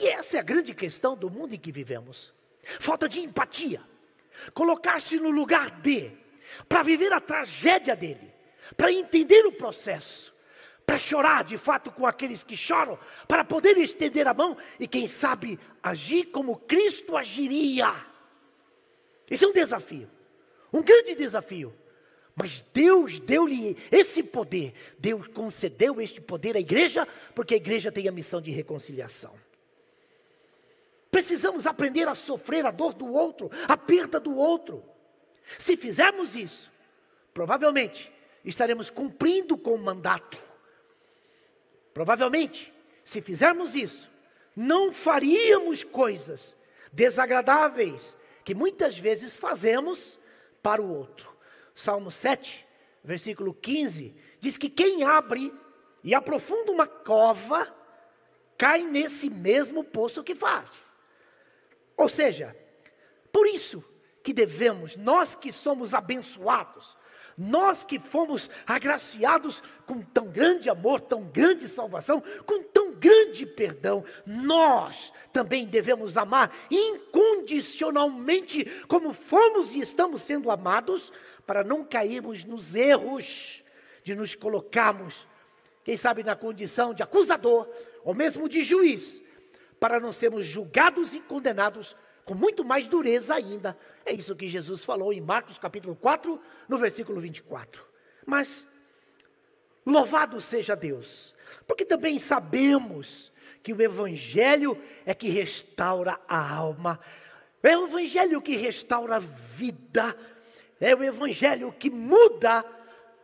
E 0.00 0.06
essa 0.06 0.38
é 0.38 0.40
a 0.40 0.42
grande 0.42 0.72
questão 0.72 1.14
do 1.14 1.28
mundo 1.28 1.54
em 1.54 1.58
que 1.58 1.70
vivemos. 1.70 2.32
Falta 2.78 3.08
de 3.08 3.20
empatia. 3.20 3.82
Colocar-se 4.54 5.18
no 5.18 5.30
lugar 5.30 5.80
de, 5.80 6.10
para 6.68 6.82
viver 6.82 7.12
a 7.12 7.20
tragédia 7.20 7.94
dele, 7.94 8.32
para 8.76 8.92
entender 8.92 9.46
o 9.46 9.52
processo, 9.52 10.34
para 10.86 10.98
chorar 10.98 11.44
de 11.44 11.56
fato 11.56 11.90
com 11.90 12.06
aqueles 12.06 12.42
que 12.42 12.56
choram, 12.56 12.98
para 13.28 13.44
poder 13.44 13.76
estender 13.78 14.26
a 14.26 14.34
mão 14.34 14.56
e, 14.78 14.88
quem 14.88 15.06
sabe, 15.06 15.58
agir 15.82 16.26
como 16.26 16.56
Cristo 16.56 17.16
agiria. 17.16 17.94
Esse 19.30 19.44
é 19.44 19.48
um 19.48 19.52
desafio, 19.52 20.10
um 20.72 20.82
grande 20.82 21.14
desafio. 21.14 21.74
Mas 22.34 22.64
Deus 22.72 23.20
deu-lhe 23.20 23.76
esse 23.90 24.22
poder, 24.22 24.72
Deus 24.98 25.26
concedeu 25.28 26.00
este 26.00 26.20
poder 26.20 26.56
à 26.56 26.60
igreja, 26.60 27.06
porque 27.34 27.54
a 27.54 27.56
igreja 27.56 27.92
tem 27.92 28.08
a 28.08 28.12
missão 28.12 28.40
de 28.40 28.50
reconciliação. 28.50 29.34
Precisamos 31.10 31.66
aprender 31.66 32.06
a 32.08 32.14
sofrer 32.14 32.64
a 32.64 32.70
dor 32.70 32.94
do 32.94 33.12
outro, 33.12 33.50
a 33.66 33.76
perda 33.76 34.20
do 34.20 34.36
outro. 34.36 34.84
Se 35.58 35.76
fizermos 35.76 36.36
isso, 36.36 36.70
provavelmente 37.34 38.12
estaremos 38.44 38.88
cumprindo 38.90 39.58
com 39.58 39.74
o 39.74 39.78
mandato 39.78 40.50
Provavelmente, 41.92 42.72
se 43.04 43.20
fizermos 43.20 43.74
isso, 43.74 44.10
não 44.54 44.92
faríamos 44.92 45.82
coisas 45.82 46.56
desagradáveis 46.92 48.16
que 48.44 48.54
muitas 48.54 48.98
vezes 48.98 49.36
fazemos 49.36 50.20
para 50.62 50.80
o 50.80 50.90
outro. 50.90 51.30
Salmo 51.74 52.10
7, 52.10 52.66
versículo 53.02 53.54
15, 53.54 54.14
diz 54.40 54.56
que 54.56 54.68
quem 54.68 55.02
abre 55.02 55.52
e 56.02 56.14
aprofunda 56.14 56.70
uma 56.70 56.86
cova 56.86 57.74
cai 58.56 58.82
nesse 58.82 59.28
mesmo 59.28 59.82
poço 59.82 60.22
que 60.22 60.34
faz. 60.34 60.89
Ou 62.00 62.08
seja, 62.08 62.56
por 63.30 63.46
isso 63.46 63.84
que 64.22 64.32
devemos, 64.32 64.96
nós 64.96 65.34
que 65.34 65.52
somos 65.52 65.92
abençoados, 65.92 66.96
nós 67.36 67.84
que 67.84 67.98
fomos 67.98 68.48
agraciados 68.66 69.62
com 69.86 70.00
tão 70.00 70.28
grande 70.28 70.70
amor, 70.70 71.02
tão 71.02 71.24
grande 71.24 71.68
salvação, 71.68 72.22
com 72.46 72.62
tão 72.62 72.94
grande 72.94 73.44
perdão, 73.44 74.02
nós 74.24 75.12
também 75.30 75.66
devemos 75.66 76.16
amar 76.16 76.50
incondicionalmente, 76.70 78.64
como 78.88 79.12
fomos 79.12 79.74
e 79.74 79.80
estamos 79.80 80.22
sendo 80.22 80.50
amados, 80.50 81.12
para 81.46 81.62
não 81.62 81.84
cairmos 81.84 82.44
nos 82.44 82.74
erros 82.74 83.62
de 84.02 84.14
nos 84.14 84.34
colocarmos, 84.34 85.28
quem 85.84 85.98
sabe, 85.98 86.22
na 86.22 86.34
condição 86.34 86.94
de 86.94 87.02
acusador 87.02 87.68
ou 88.02 88.14
mesmo 88.14 88.48
de 88.48 88.62
juiz, 88.62 89.22
para 89.80 89.98
não 89.98 90.12
sermos 90.12 90.44
julgados 90.44 91.14
e 91.14 91.20
condenados 91.20 91.96
com 92.26 92.34
muito 92.34 92.62
mais 92.62 92.86
dureza 92.86 93.34
ainda. 93.34 93.76
É 94.04 94.12
isso 94.12 94.36
que 94.36 94.46
Jesus 94.46 94.84
falou 94.84 95.10
em 95.12 95.22
Marcos 95.22 95.58
capítulo 95.58 95.96
4, 95.96 96.40
no 96.68 96.76
versículo 96.76 97.18
24. 97.18 97.82
Mas 98.26 98.66
louvado 99.84 100.38
seja 100.40 100.76
Deus, 100.76 101.34
porque 101.66 101.84
também 101.84 102.18
sabemos 102.18 103.32
que 103.62 103.72
o 103.72 103.82
evangelho 103.82 104.80
é 105.06 105.14
que 105.14 105.28
restaura 105.28 106.20
a 106.28 106.54
alma. 106.54 107.00
É 107.62 107.76
o 107.76 107.86
evangelho 107.86 108.40
que 108.40 108.56
restaura 108.56 109.16
a 109.16 109.18
vida. 109.18 110.16
É 110.78 110.94
o 110.94 111.02
evangelho 111.02 111.72
que 111.72 111.90
muda 111.90 112.64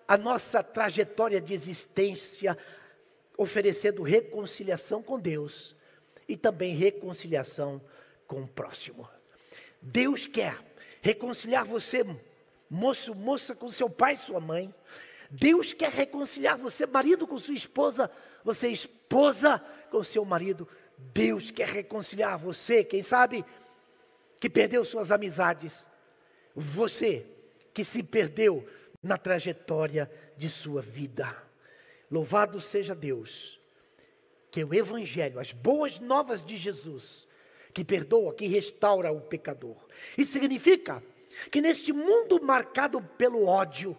a 0.08 0.16
nossa 0.16 0.62
trajetória 0.62 1.40
de 1.40 1.54
existência, 1.54 2.56
oferecendo 3.36 4.02
reconciliação 4.02 5.02
com 5.02 5.18
Deus 5.18 5.76
e 6.28 6.36
também 6.36 6.74
reconciliação 6.74 7.80
com 8.26 8.42
o 8.42 8.48
próximo. 8.48 9.08
Deus 9.80 10.26
quer 10.26 10.58
reconciliar 11.00 11.64
você, 11.64 12.04
moço, 12.68 13.14
moça, 13.14 13.54
com 13.54 13.68
seu 13.68 13.88
pai 13.88 14.14
e 14.14 14.18
sua 14.18 14.40
mãe. 14.40 14.74
Deus 15.30 15.72
quer 15.72 15.90
reconciliar 15.90 16.56
você, 16.56 16.86
marido, 16.86 17.26
com 17.26 17.38
sua 17.38 17.54
esposa, 17.54 18.10
você, 18.44 18.68
esposa, 18.68 19.58
com 19.90 20.02
seu 20.02 20.24
marido. 20.24 20.68
Deus 20.98 21.50
quer 21.50 21.68
reconciliar 21.68 22.38
você, 22.38 22.82
quem 22.82 23.02
sabe, 23.02 23.44
que 24.40 24.48
perdeu 24.48 24.84
suas 24.84 25.12
amizades. 25.12 25.88
Você 26.54 27.26
que 27.74 27.84
se 27.84 28.02
perdeu 28.02 28.66
na 29.02 29.18
trajetória 29.18 30.10
de 30.36 30.48
sua 30.48 30.80
vida. 30.80 31.36
Louvado 32.10 32.60
seja 32.60 32.94
Deus, 32.94 33.60
que 34.56 34.64
o 34.64 34.72
Evangelho, 34.72 35.38
as 35.38 35.52
boas 35.52 36.00
novas 36.00 36.42
de 36.42 36.56
Jesus, 36.56 37.28
que 37.74 37.84
perdoa, 37.84 38.32
que 38.32 38.46
restaura 38.46 39.12
o 39.12 39.20
pecador. 39.20 39.76
Isso 40.16 40.32
significa 40.32 41.02
que 41.50 41.60
neste 41.60 41.92
mundo 41.92 42.42
marcado 42.42 43.02
pelo 43.18 43.44
ódio, 43.44 43.94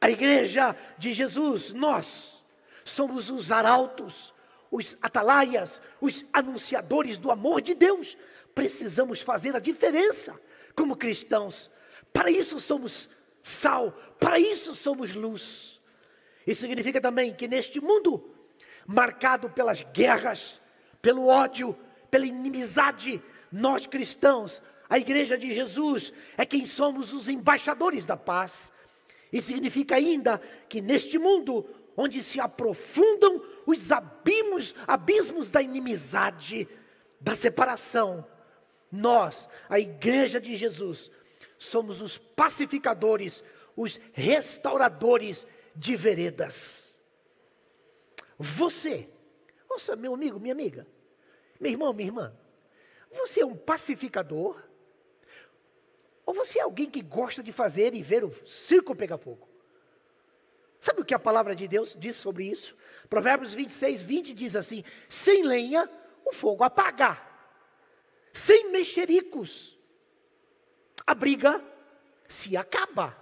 a 0.00 0.10
igreja 0.10 0.74
de 0.98 1.12
Jesus, 1.12 1.72
nós, 1.72 2.44
somos 2.84 3.30
os 3.30 3.52
arautos, 3.52 4.34
os 4.68 4.98
atalaias, 5.00 5.80
os 6.00 6.26
anunciadores 6.32 7.16
do 7.16 7.30
amor 7.30 7.60
de 7.60 7.72
Deus. 7.72 8.18
Precisamos 8.56 9.22
fazer 9.22 9.54
a 9.54 9.60
diferença 9.60 10.34
como 10.74 10.96
cristãos. 10.96 11.70
Para 12.12 12.32
isso 12.32 12.58
somos 12.58 13.08
sal, 13.44 13.92
para 14.18 14.40
isso 14.40 14.74
somos 14.74 15.14
luz. 15.14 15.80
Isso 16.44 16.62
significa 16.62 17.00
também 17.00 17.32
que 17.32 17.46
neste 17.46 17.80
mundo 17.80 18.34
marcado 18.88 19.50
pelas 19.50 19.82
guerras, 19.92 20.58
pelo 21.02 21.26
ódio, 21.26 21.76
pela 22.10 22.24
inimizade, 22.24 23.22
nós 23.52 23.86
cristãos, 23.86 24.62
a 24.88 24.98
igreja 24.98 25.36
de 25.36 25.52
Jesus, 25.52 26.10
é 26.38 26.46
quem 26.46 26.64
somos 26.64 27.12
os 27.12 27.28
embaixadores 27.28 28.06
da 28.06 28.16
paz. 28.16 28.72
E 29.30 29.42
significa 29.42 29.96
ainda 29.96 30.40
que 30.70 30.80
neste 30.80 31.18
mundo, 31.18 31.68
onde 31.94 32.22
se 32.22 32.40
aprofundam 32.40 33.44
os 33.66 33.92
abismos, 33.92 34.74
abismos 34.86 35.50
da 35.50 35.60
inimizade, 35.60 36.66
da 37.20 37.36
separação, 37.36 38.26
nós, 38.90 39.50
a 39.68 39.78
igreja 39.78 40.40
de 40.40 40.56
Jesus, 40.56 41.10
somos 41.58 42.00
os 42.00 42.16
pacificadores, 42.16 43.44
os 43.76 44.00
restauradores 44.14 45.46
de 45.76 45.94
veredas. 45.94 46.87
Você, 48.38 49.08
ouça, 49.68 49.96
meu 49.96 50.14
amigo, 50.14 50.38
minha 50.38 50.54
amiga, 50.54 50.86
meu 51.58 51.72
irmão, 51.72 51.92
minha 51.92 52.08
irmã, 52.08 52.36
você 53.10 53.40
é 53.40 53.46
um 53.46 53.56
pacificador? 53.56 54.62
Ou 56.24 56.34
você 56.34 56.58
é 56.58 56.62
alguém 56.62 56.90
que 56.90 57.00
gosta 57.00 57.42
de 57.42 57.52
fazer 57.52 57.94
e 57.94 58.02
ver 58.02 58.22
o 58.22 58.32
circo 58.46 58.94
pegar 58.94 59.18
fogo? 59.18 59.48
Sabe 60.78 61.00
o 61.00 61.04
que 61.04 61.14
a 61.14 61.18
palavra 61.18 61.56
de 61.56 61.66
Deus 61.66 61.96
diz 61.98 62.16
sobre 62.16 62.46
isso? 62.46 62.76
Provérbios 63.08 63.54
26, 63.54 64.02
20 64.02 64.34
diz 64.34 64.54
assim: 64.54 64.84
sem 65.08 65.42
lenha 65.42 65.90
o 66.24 66.32
fogo 66.32 66.62
apaga, 66.62 67.20
sem 68.32 68.70
mexericos 68.70 69.78
a 71.08 71.14
briga 71.14 71.64
se 72.28 72.54
acaba. 72.54 73.16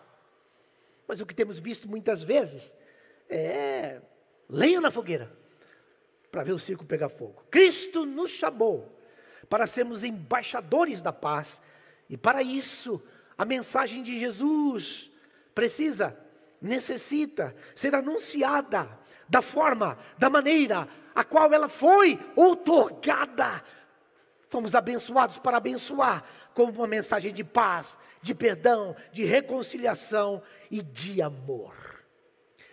Mas 1.07 1.20
o 1.20 1.26
que 1.26 1.33
temos 1.33 1.61
visto 1.61 1.88
muitas 1.88 2.20
vezes 2.20 2.74
é 3.29 4.02
lenha 4.48 4.80
na 4.80 4.90
fogueira 4.90 5.32
para 6.30 6.42
ver 6.42 6.52
o 6.52 6.59
circo 6.59 6.85
pegar 6.85 7.09
fogo. 7.09 7.42
Cristo 7.50 8.04
nos 8.04 8.30
chamou 8.30 8.92
para 9.48 9.66
sermos 9.66 10.04
embaixadores 10.04 11.00
da 11.00 11.12
paz, 11.12 11.61
e 12.09 12.16
para 12.16 12.42
isso 12.42 13.02
a 13.38 13.44
mensagem 13.44 14.02
de 14.02 14.18
Jesus 14.18 15.11
precisa, 15.54 16.16
necessita 16.61 17.54
ser 17.74 17.94
anunciada 17.94 18.88
da 19.28 19.40
forma, 19.40 19.98
da 20.18 20.28
maneira 20.28 20.88
a 21.14 21.24
qual 21.24 21.52
ela 21.52 21.68
foi 21.68 22.18
outorgada. 22.35 23.62
Fomos 24.48 24.74
abençoados 24.74 25.38
para 25.38 25.56
abençoar, 25.56 26.24
como 26.54 26.72
uma 26.72 26.87
mensagem 26.87 27.32
de 27.32 27.44
paz, 27.44 27.98
de 28.22 28.35
perdão, 28.35 28.96
de 29.12 29.24
reconciliação 29.24 30.42
e 30.70 30.82
de 30.82 31.20
amor. 31.20 31.86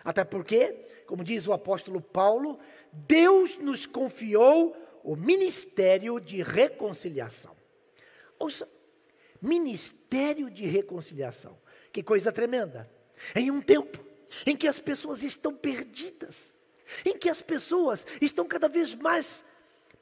Até 0.04 0.22
porque 0.22 0.84
como 1.06 1.24
diz 1.24 1.46
o 1.46 1.52
apóstolo 1.52 2.00
Paulo, 2.00 2.58
Deus 2.92 3.58
nos 3.58 3.86
confiou 3.86 4.76
o 5.02 5.16
ministério 5.16 6.18
de 6.18 6.42
reconciliação. 6.42 7.54
Ouça, 8.38 8.68
ministério 9.40 10.50
de 10.50 10.66
reconciliação. 10.66 11.58
Que 11.92 12.02
coisa 12.02 12.32
tremenda. 12.32 12.90
Em 13.34 13.50
um 13.50 13.60
tempo 13.60 14.04
em 14.44 14.56
que 14.56 14.66
as 14.66 14.80
pessoas 14.80 15.22
estão 15.22 15.54
perdidas, 15.54 16.52
em 17.04 17.16
que 17.16 17.28
as 17.28 17.40
pessoas 17.40 18.06
estão 18.20 18.46
cada 18.46 18.68
vez 18.68 18.94
mais 18.94 19.44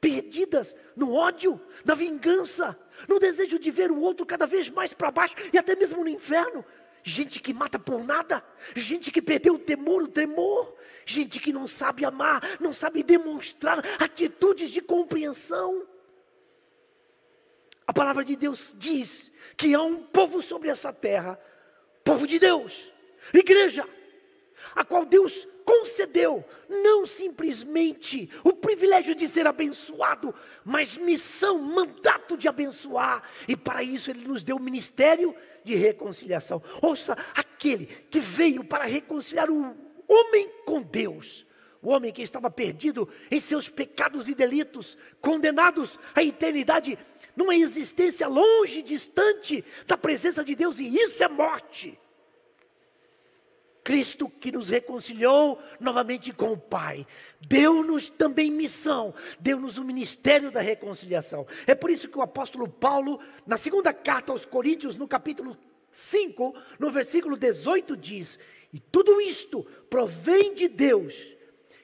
perdidas 0.01 0.75
no 0.95 1.13
ódio, 1.13 1.61
na 1.85 1.93
vingança, 1.93 2.77
no 3.07 3.19
desejo 3.19 3.59
de 3.59 3.71
ver 3.71 3.91
o 3.91 4.01
outro 4.01 4.25
cada 4.25 4.45
vez 4.45 4.69
mais 4.69 4.93
para 4.93 5.11
baixo 5.11 5.35
e 5.53 5.57
até 5.57 5.75
mesmo 5.75 6.03
no 6.03 6.09
inferno 6.09 6.65
gente 7.03 7.39
que 7.39 7.53
mata 7.53 7.77
por 7.77 8.03
nada, 8.03 8.43
gente 8.75 9.11
que 9.11 9.21
perdeu 9.21 9.55
o 9.55 9.59
temor, 9.59 10.03
o 10.03 10.07
tremor, 10.07 10.75
gente 11.05 11.39
que 11.39 11.51
não 11.51 11.67
sabe 11.67 12.05
amar, 12.05 12.41
não 12.59 12.73
sabe 12.73 13.03
demonstrar 13.03 13.83
atitudes 13.99 14.71
de 14.71 14.81
compreensão. 14.81 15.85
A 17.85 17.91
palavra 17.91 18.23
de 18.23 18.35
Deus 18.35 18.73
diz 18.77 19.31
que 19.57 19.73
há 19.73 19.81
um 19.81 20.03
povo 20.03 20.41
sobre 20.41 20.69
essa 20.69 20.93
terra, 20.93 21.39
povo 22.03 22.25
de 22.25 22.39
Deus, 22.39 22.91
igreja, 23.33 23.87
a 24.73 24.85
qual 24.85 25.05
Deus 25.05 25.47
concedeu 25.65 26.43
não 26.69 27.05
simplesmente 27.05 28.29
o 28.43 28.53
privilégio 28.53 29.15
de 29.15 29.27
ser 29.27 29.47
abençoado, 29.47 30.33
mas 30.63 30.97
missão, 30.97 31.59
mandato 31.59 32.37
de 32.37 32.47
abençoar, 32.47 33.23
e 33.47 33.55
para 33.55 33.83
isso 33.83 34.09
ele 34.09 34.27
nos 34.27 34.43
deu 34.43 34.57
o 34.57 34.61
ministério 34.61 35.35
de 35.63 35.75
reconciliação. 35.75 36.61
Ouça, 36.81 37.17
aquele 37.35 37.85
que 37.85 38.19
veio 38.19 38.63
para 38.63 38.85
reconciliar 38.85 39.49
o 39.49 39.75
homem 40.07 40.49
com 40.65 40.81
Deus. 40.81 41.45
O 41.81 41.89
homem 41.89 42.13
que 42.13 42.21
estava 42.21 42.49
perdido 42.49 43.09
em 43.29 43.39
seus 43.39 43.67
pecados 43.67 44.29
e 44.29 44.33
delitos, 44.33 44.97
condenados 45.19 45.99
à 46.15 46.23
eternidade, 46.23 46.97
numa 47.35 47.55
existência 47.55 48.27
longe, 48.27 48.81
distante 48.81 49.65
da 49.85 49.97
presença 49.97 50.45
de 50.45 50.55
Deus, 50.55 50.79
e 50.79 50.87
isso 50.87 51.23
é 51.23 51.27
morte. 51.27 51.99
Cristo 53.83 54.29
que 54.29 54.51
nos 54.51 54.69
reconciliou 54.69 55.61
novamente 55.79 56.31
com 56.31 56.53
o 56.53 56.57
Pai, 56.57 57.05
deu-nos 57.41 58.09
também 58.09 58.49
missão, 58.49 59.13
deu-nos 59.39 59.77
o 59.77 59.83
ministério 59.83 60.51
da 60.51 60.61
reconciliação. 60.61 61.45
É 61.67 61.75
por 61.75 61.89
isso 61.89 62.07
que 62.07 62.17
o 62.17 62.21
apóstolo 62.21 62.67
Paulo, 62.67 63.19
na 63.45 63.57
segunda 63.57 63.91
carta 63.91 64.31
aos 64.31 64.45
Coríntios, 64.45 64.95
no 64.95 65.07
capítulo 65.07 65.57
5, 65.91 66.55
no 66.79 66.89
versículo 66.89 67.35
18, 67.35 67.97
diz: 67.97 68.39
E 68.71 68.79
tudo 68.79 69.19
isto 69.19 69.63
provém 69.89 70.53
de 70.53 70.67
Deus, 70.67 71.13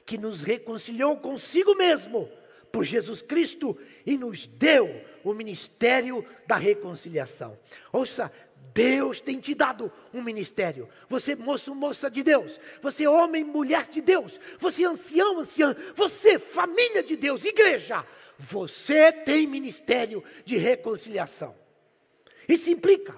que 0.05 0.17
nos 0.17 0.41
reconciliou 0.41 1.17
consigo 1.17 1.75
mesmo, 1.75 2.29
por 2.71 2.83
Jesus 2.83 3.21
Cristo 3.21 3.77
e 4.05 4.17
nos 4.17 4.47
deu 4.47 5.03
o 5.23 5.33
ministério 5.33 6.25
da 6.47 6.55
reconciliação. 6.55 7.57
Ouça, 7.91 8.31
Deus 8.73 9.19
tem 9.21 9.39
te 9.39 9.53
dado 9.53 9.91
um 10.13 10.21
ministério. 10.21 10.89
Você, 11.07 11.35
moço, 11.35 11.73
moça 11.73 12.09
de 12.09 12.23
Deus. 12.23 12.59
Você, 12.81 13.07
homem, 13.07 13.43
mulher 13.43 13.87
de 13.87 14.01
Deus. 14.01 14.39
Você, 14.59 14.85
ancião, 14.85 15.39
anciã. 15.39 15.75
Você, 15.95 16.37
família 16.37 17.03
de 17.03 17.15
Deus, 17.15 17.45
igreja. 17.45 18.05
Você 18.37 19.11
tem 19.11 19.47
ministério 19.47 20.23
de 20.45 20.57
reconciliação. 20.57 21.55
Isso 22.47 22.69
implica 22.69 23.15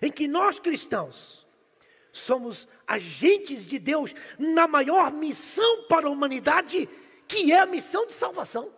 em 0.00 0.10
que 0.10 0.28
nós 0.28 0.58
cristãos 0.58 1.46
somos 2.12 2.68
agentes 2.86 3.66
de 3.66 3.78
Deus 3.78 4.14
na 4.38 4.66
maior 4.66 5.12
missão 5.12 5.84
para 5.84 6.06
a 6.06 6.10
humanidade, 6.10 6.88
que 7.26 7.52
é 7.52 7.58
a 7.58 7.66
missão 7.66 8.06
de 8.06 8.14
salvação. 8.14 8.72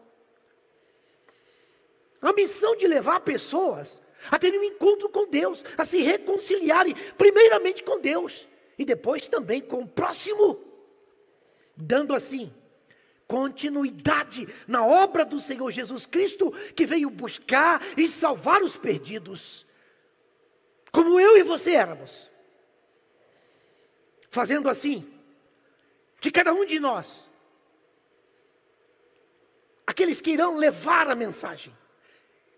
A 2.21 2.33
missão 2.33 2.77
de 2.77 2.87
levar 2.87 3.21
pessoas 3.21 4.03
a 4.31 4.39
terem 4.39 4.59
um 4.59 4.65
encontro 4.65 5.09
com 5.09 5.29
Deus, 5.29 5.65
a 5.79 5.85
se 5.85 6.03
reconciliarem, 6.03 6.95
primeiramente 7.17 7.83
com 7.83 8.01
Deus 8.01 8.49
e 8.81 8.85
depois 8.87 9.29
também 9.29 9.61
com 9.61 9.83
o 9.83 9.87
próximo, 9.87 10.59
dando 11.77 12.15
assim 12.15 12.51
continuidade 13.27 14.49
na 14.67 14.85
obra 14.85 15.23
do 15.23 15.39
Senhor 15.39 15.71
Jesus 15.71 16.07
Cristo, 16.07 16.51
que 16.75 16.87
veio 16.87 17.11
buscar 17.11 17.81
e 17.95 18.09
salvar 18.09 18.63
os 18.63 18.79
perdidos, 18.79 19.67
como 20.91 21.21
eu 21.21 21.37
e 21.37 21.43
você 21.43 21.73
éramos. 21.73 22.31
Fazendo 24.31 24.71
assim, 24.71 25.07
de 26.19 26.31
cada 26.31 26.53
um 26.55 26.65
de 26.65 26.81
nós, 26.81 27.29
aqueles 29.87 30.23
que 30.23 30.31
irão 30.31 30.57
levar 30.57 31.07
a 31.11 31.15
mensagem, 31.15 31.77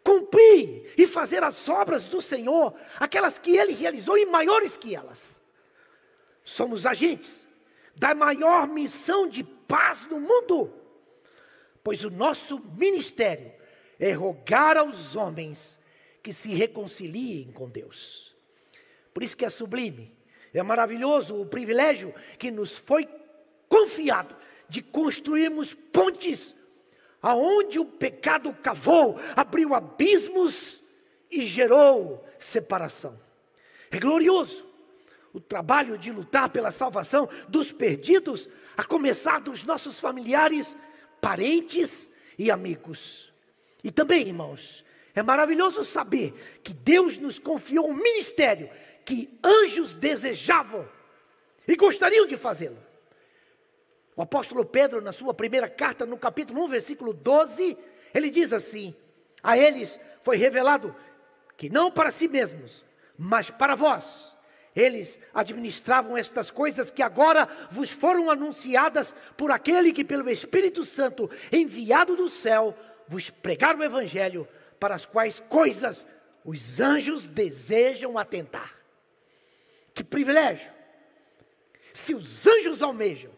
cumprir 0.02 0.92
e 0.96 1.06
fazer 1.06 1.42
as 1.42 1.68
obras 1.68 2.08
do 2.08 2.20
Senhor, 2.20 2.74
aquelas 2.98 3.38
que 3.38 3.56
Ele 3.56 3.72
realizou 3.72 4.18
e 4.18 4.26
maiores 4.26 4.76
que 4.76 4.94
elas. 4.94 5.40
Somos 6.44 6.86
agentes 6.86 7.46
da 7.94 8.14
maior 8.14 8.66
missão 8.66 9.28
de 9.28 9.44
paz 9.44 10.06
no 10.06 10.18
mundo, 10.20 10.72
pois 11.82 12.04
o 12.04 12.10
nosso 12.10 12.58
ministério 12.76 13.52
é 13.98 14.12
rogar 14.12 14.76
aos 14.76 15.14
homens 15.14 15.78
que 16.22 16.32
se 16.32 16.52
reconciliem 16.52 17.52
com 17.52 17.68
Deus. 17.68 18.34
Por 19.12 19.22
isso 19.22 19.36
que 19.36 19.44
é 19.44 19.50
sublime, 19.50 20.14
é 20.52 20.62
maravilhoso 20.62 21.40
o 21.40 21.46
privilégio 21.46 22.14
que 22.38 22.50
nos 22.50 22.76
foi 22.76 23.08
confiado 23.68 24.34
de 24.68 24.82
construirmos 24.82 25.74
pontes 25.74 26.56
aonde 27.22 27.78
o 27.78 27.84
pecado 27.84 28.52
cavou, 28.62 29.18
abriu 29.36 29.74
abismos 29.74 30.82
e 31.30 31.46
gerou 31.46 32.26
separação. 32.40 33.18
É 33.90 33.98
glorioso 33.98 34.66
o 35.32 35.40
trabalho 35.40 35.96
de 35.96 36.10
lutar 36.10 36.50
pela 36.50 36.70
salvação 36.70 37.28
dos 37.48 37.72
perdidos, 37.72 38.48
a 38.76 38.84
começar 38.84 39.40
dos 39.40 39.64
nossos 39.64 39.98
familiares, 39.98 40.76
parentes 41.20 42.10
e 42.38 42.50
amigos. 42.50 43.32
E 43.82 43.90
também, 43.90 44.26
irmãos, 44.26 44.84
é 45.14 45.22
maravilhoso 45.22 45.84
saber 45.84 46.60
que 46.62 46.74
Deus 46.74 47.18
nos 47.18 47.38
confiou 47.38 47.88
um 47.88 47.94
ministério 47.94 48.68
que 49.04 49.38
anjos 49.42 49.94
desejavam 49.94 50.88
e 51.66 51.76
gostariam 51.76 52.26
de 52.26 52.36
fazê-lo. 52.36 52.78
O 54.14 54.22
apóstolo 54.22 54.64
Pedro, 54.64 55.00
na 55.00 55.12
sua 55.12 55.32
primeira 55.32 55.68
carta, 55.68 56.04
no 56.04 56.18
capítulo 56.18 56.64
1, 56.64 56.68
versículo 56.68 57.12
12, 57.12 57.76
ele 58.12 58.30
diz 58.30 58.52
assim: 58.52 58.94
A 59.42 59.56
eles 59.56 59.98
foi 60.22 60.36
revelado 60.36 60.94
que 61.56 61.70
não 61.70 61.90
para 61.90 62.10
si 62.10 62.28
mesmos, 62.28 62.84
mas 63.16 63.50
para 63.50 63.74
vós, 63.74 64.36
eles 64.76 65.20
administravam 65.32 66.16
estas 66.16 66.50
coisas 66.50 66.90
que 66.90 67.02
agora 67.02 67.48
vos 67.70 67.90
foram 67.90 68.30
anunciadas 68.30 69.14
por 69.36 69.50
aquele 69.50 69.92
que, 69.92 70.04
pelo 70.04 70.28
Espírito 70.28 70.84
Santo, 70.84 71.30
enviado 71.50 72.14
do 72.14 72.28
céu, 72.28 72.76
vos 73.08 73.30
pregaram 73.30 73.80
o 73.80 73.84
Evangelho, 73.84 74.46
para 74.78 74.94
as 74.94 75.06
quais 75.06 75.38
coisas 75.38 76.06
os 76.44 76.80
anjos 76.80 77.28
desejam 77.28 78.18
atentar. 78.18 78.74
Que 79.94 80.02
privilégio! 80.02 80.72
Se 81.94 82.14
os 82.14 82.46
anjos 82.46 82.82
almejam 82.82 83.30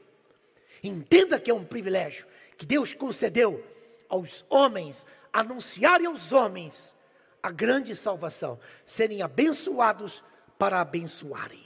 Entenda 0.84 1.40
que 1.40 1.50
é 1.50 1.54
um 1.54 1.64
privilégio 1.64 2.26
que 2.58 2.66
Deus 2.66 2.92
concedeu 2.92 3.64
aos 4.06 4.44
homens, 4.50 5.06
anunciarem 5.32 6.06
aos 6.06 6.30
homens 6.30 6.94
a 7.42 7.50
grande 7.50 7.96
salvação, 7.96 8.60
serem 8.84 9.22
abençoados 9.22 10.22
para 10.58 10.82
abençoarem. 10.82 11.64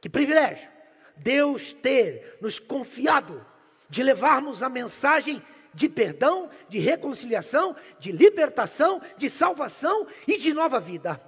Que 0.00 0.08
privilégio 0.08 0.70
Deus 1.14 1.74
ter 1.74 2.38
nos 2.40 2.58
confiado 2.58 3.44
de 3.88 4.02
levarmos 4.02 4.62
a 4.62 4.68
mensagem 4.70 5.42
de 5.74 5.86
perdão, 5.86 6.48
de 6.70 6.78
reconciliação, 6.78 7.76
de 7.98 8.12
libertação, 8.12 9.00
de 9.18 9.28
salvação 9.28 10.06
e 10.26 10.38
de 10.38 10.54
nova 10.54 10.80
vida. 10.80 11.20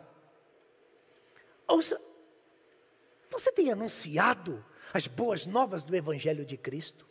Ouça, 1.66 2.00
você 3.30 3.52
tem 3.52 3.70
anunciado 3.70 4.64
as 4.92 5.06
boas 5.06 5.46
novas 5.46 5.82
do 5.82 5.94
Evangelho 5.94 6.44
de 6.44 6.56
Cristo. 6.56 7.06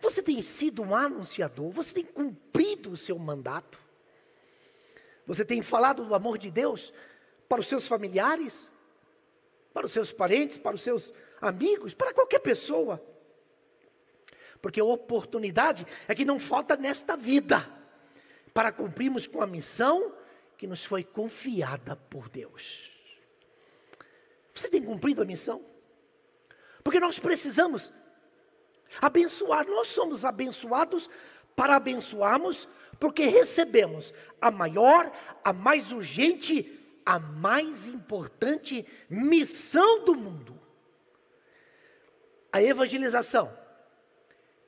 Você 0.00 0.22
tem 0.22 0.40
sido 0.42 0.82
um 0.82 0.94
anunciador, 0.94 1.70
você 1.70 1.92
tem 1.92 2.04
cumprido 2.04 2.92
o 2.92 2.96
seu 2.96 3.18
mandato. 3.18 3.78
Você 5.26 5.44
tem 5.44 5.62
falado 5.62 6.04
do 6.04 6.14
amor 6.14 6.38
de 6.38 6.50
Deus 6.50 6.92
para 7.48 7.60
os 7.60 7.66
seus 7.66 7.88
familiares, 7.88 8.70
para 9.72 9.86
os 9.86 9.92
seus 9.92 10.12
parentes, 10.12 10.58
para 10.58 10.76
os 10.76 10.82
seus 10.82 11.12
amigos, 11.40 11.94
para 11.94 12.14
qualquer 12.14 12.38
pessoa. 12.38 13.02
Porque 14.60 14.80
a 14.80 14.84
oportunidade 14.84 15.86
é 16.06 16.14
que 16.14 16.24
não 16.24 16.38
falta 16.38 16.76
nesta 16.76 17.16
vida 17.16 17.68
para 18.54 18.72
cumprirmos 18.72 19.26
com 19.26 19.42
a 19.42 19.46
missão 19.46 20.14
que 20.56 20.66
nos 20.66 20.84
foi 20.84 21.04
confiada 21.04 21.96
por 21.96 22.28
Deus. 22.28 22.90
Você 24.54 24.68
tem 24.68 24.82
cumprido 24.82 25.20
a 25.20 25.24
missão? 25.24 25.62
Porque 26.86 27.00
nós 27.00 27.18
precisamos 27.18 27.92
abençoar, 29.02 29.66
nós 29.66 29.88
somos 29.88 30.24
abençoados 30.24 31.10
para 31.56 31.74
abençoarmos, 31.74 32.68
porque 33.00 33.26
recebemos 33.26 34.14
a 34.40 34.52
maior, 34.52 35.10
a 35.42 35.52
mais 35.52 35.90
urgente, 35.90 36.78
a 37.04 37.18
mais 37.18 37.88
importante 37.88 38.86
missão 39.10 40.04
do 40.04 40.14
mundo. 40.14 40.56
A 42.52 42.62
evangelização 42.62 43.52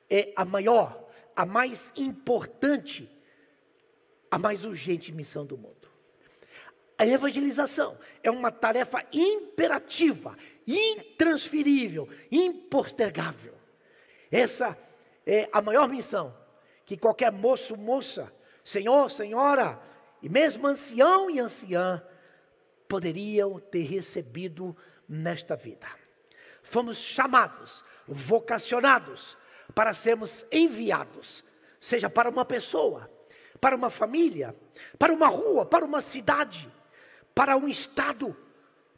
é 0.09 0.33
a 0.35 0.43
maior, 0.43 1.09
a 1.33 1.45
mais 1.45 1.89
importante, 1.95 3.09
a 4.29 4.37
mais 4.37 4.65
urgente 4.65 5.13
missão 5.13 5.45
do 5.45 5.57
mundo. 5.57 5.87
A 6.97 7.07
evangelização 7.07 7.97
é 8.21 8.29
uma 8.29 8.51
tarefa 8.51 9.05
imperativa, 9.13 10.37
intransferível, 10.69 12.07
impostergável. 12.31 13.55
Essa 14.31 14.77
é 15.25 15.49
a 15.51 15.61
maior 15.61 15.87
missão 15.87 16.35
que 16.85 16.97
qualquer 16.97 17.31
moço, 17.31 17.75
moça, 17.77 18.31
senhor, 18.63 19.09
senhora, 19.09 19.81
e 20.21 20.29
mesmo 20.29 20.67
ancião 20.67 21.29
e 21.29 21.39
anciã 21.39 22.03
poderiam 22.87 23.59
ter 23.59 23.83
recebido 23.83 24.75
nesta 25.07 25.55
vida. 25.55 25.87
Fomos 26.63 26.97
chamados, 26.97 27.83
vocacionados 28.07 29.37
para 29.73 29.93
sermos 29.93 30.45
enviados, 30.51 31.43
seja 31.79 32.09
para 32.09 32.29
uma 32.29 32.43
pessoa, 32.43 33.09
para 33.61 33.75
uma 33.75 33.89
família, 33.89 34.55
para 34.97 35.13
uma 35.13 35.27
rua, 35.27 35.65
para 35.65 35.85
uma 35.85 36.01
cidade, 36.01 36.71
para 37.33 37.55
um 37.55 37.67
estado, 37.67 38.35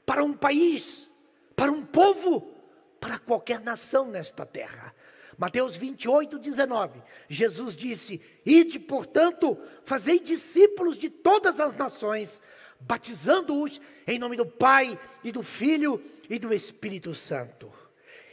para 0.05 0.23
um 0.23 0.33
país, 0.33 1.10
para 1.55 1.71
um 1.71 1.85
povo, 1.85 2.53
para 2.99 3.19
qualquer 3.19 3.59
nação 3.59 4.05
nesta 4.05 4.45
terra. 4.45 4.93
Mateus 5.37 5.75
28, 5.75 6.37
19. 6.37 7.01
Jesus 7.27 7.75
disse: 7.75 8.21
Ide, 8.45 8.79
portanto, 8.79 9.57
fazei 9.83 10.19
discípulos 10.19 10.97
de 10.97 11.09
todas 11.09 11.59
as 11.59 11.75
nações, 11.75 12.39
batizando-os 12.79 13.81
em 14.05 14.19
nome 14.19 14.37
do 14.37 14.45
Pai 14.45 14.99
e 15.23 15.31
do 15.31 15.41
Filho 15.41 16.01
e 16.29 16.37
do 16.37 16.53
Espírito 16.53 17.15
Santo. 17.15 17.71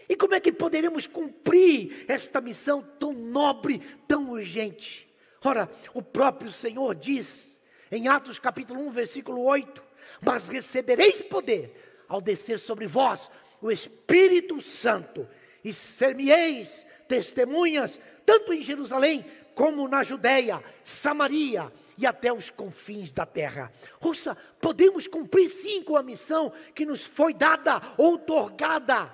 E 0.08 0.16
como 0.16 0.34
é 0.34 0.40
que 0.40 0.52
poderemos 0.52 1.06
cumprir 1.06 2.04
esta 2.08 2.40
missão 2.40 2.82
tão 2.98 3.12
nobre, 3.12 3.80
tão 4.06 4.30
urgente? 4.30 5.08
Ora, 5.44 5.70
o 5.94 6.02
próprio 6.02 6.50
Senhor 6.50 6.94
diz 6.94 7.58
em 7.90 8.08
Atos 8.08 8.38
capítulo 8.38 8.80
1, 8.86 8.90
versículo 8.90 9.42
8: 9.44 9.82
Mas 10.20 10.48
recebereis 10.48 11.22
poder 11.22 11.87
ao 12.08 12.20
descer 12.20 12.58
sobre 12.58 12.86
vós 12.86 13.30
o 13.60 13.70
Espírito 13.70 14.60
Santo, 14.60 15.28
e 15.64 15.72
ser-me-eis 15.72 16.86
testemunhas, 17.08 18.00
tanto 18.24 18.52
em 18.52 18.62
Jerusalém 18.62 19.24
como 19.54 19.88
na 19.88 20.02
Judéia, 20.04 20.62
Samaria 20.84 21.72
e 21.96 22.06
até 22.06 22.32
os 22.32 22.48
confins 22.48 23.10
da 23.10 23.26
terra. 23.26 23.72
Ouça, 24.00 24.36
podemos 24.60 25.08
cumprir 25.08 25.50
sim 25.50 25.82
com 25.82 25.96
a 25.96 26.02
missão 26.02 26.52
que 26.74 26.86
nos 26.86 27.04
foi 27.04 27.34
dada, 27.34 27.82
outorgada, 27.98 29.12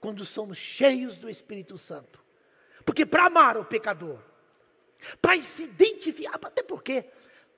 quando 0.00 0.24
somos 0.24 0.58
cheios 0.58 1.16
do 1.18 1.30
Espírito 1.30 1.78
Santo. 1.78 2.20
Porque 2.84 3.06
para 3.06 3.26
amar 3.26 3.56
o 3.56 3.64
pecador, 3.64 4.18
para 5.20 5.40
se 5.40 5.62
identificar, 5.62 6.38
até 6.42 6.64
porque, 6.64 7.04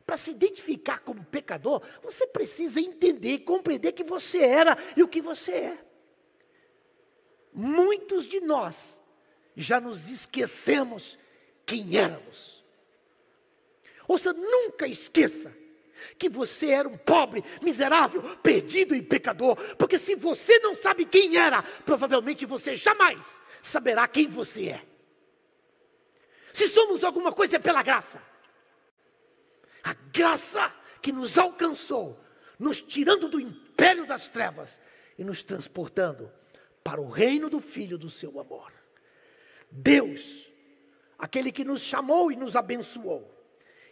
para 0.06 0.16
se 0.16 0.30
identificar 0.30 1.00
como 1.00 1.24
pecador, 1.24 1.82
você 2.02 2.26
precisa 2.26 2.80
entender, 2.80 3.38
compreender 3.40 3.92
que 3.92 4.04
você 4.04 4.38
era 4.38 4.76
e 4.96 5.02
o 5.02 5.08
que 5.08 5.20
você 5.20 5.52
é. 5.52 5.78
Muitos 7.52 8.26
de 8.26 8.40
nós 8.40 9.00
já 9.56 9.80
nos 9.80 10.10
esquecemos 10.10 11.18
quem 11.64 11.96
éramos. 11.96 12.62
Ouça, 14.06 14.32
nunca 14.32 14.86
esqueça 14.86 15.54
que 16.18 16.28
você 16.28 16.70
era 16.70 16.86
um 16.86 16.98
pobre, 16.98 17.42
miserável, 17.62 18.22
perdido 18.38 18.94
e 18.94 19.00
pecador, 19.00 19.56
porque 19.76 19.98
se 19.98 20.14
você 20.14 20.58
não 20.58 20.74
sabe 20.74 21.06
quem 21.06 21.38
era, 21.38 21.62
provavelmente 21.62 22.44
você 22.44 22.76
jamais 22.76 23.40
saberá 23.62 24.06
quem 24.06 24.28
você 24.28 24.68
é. 24.68 24.82
Se 26.52 26.68
somos 26.68 27.02
alguma 27.02 27.32
coisa 27.32 27.56
é 27.56 27.58
pela 27.58 27.82
graça. 27.82 28.33
A 29.84 29.92
graça 29.92 30.74
que 31.02 31.12
nos 31.12 31.36
alcançou, 31.36 32.18
nos 32.58 32.80
tirando 32.80 33.28
do 33.28 33.38
império 33.38 34.06
das 34.06 34.28
trevas 34.28 34.80
e 35.18 35.22
nos 35.22 35.42
transportando 35.42 36.32
para 36.82 37.00
o 37.00 37.10
reino 37.10 37.50
do 37.50 37.60
Filho 37.60 37.98
do 37.98 38.08
seu 38.08 38.40
amor. 38.40 38.72
Deus, 39.70 40.50
aquele 41.18 41.52
que 41.52 41.64
nos 41.64 41.82
chamou 41.82 42.32
e 42.32 42.36
nos 42.36 42.56
abençoou, 42.56 43.30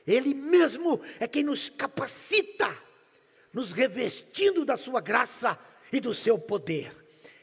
Ele 0.06 0.32
mesmo 0.32 1.00
é 1.20 1.28
quem 1.28 1.42
nos 1.42 1.68
capacita, 1.68 2.74
nos 3.52 3.72
revestindo 3.72 4.64
da 4.64 4.76
sua 4.76 5.00
graça 5.00 5.58
e 5.92 6.00
do 6.00 6.14
seu 6.14 6.38
poder. 6.38 6.96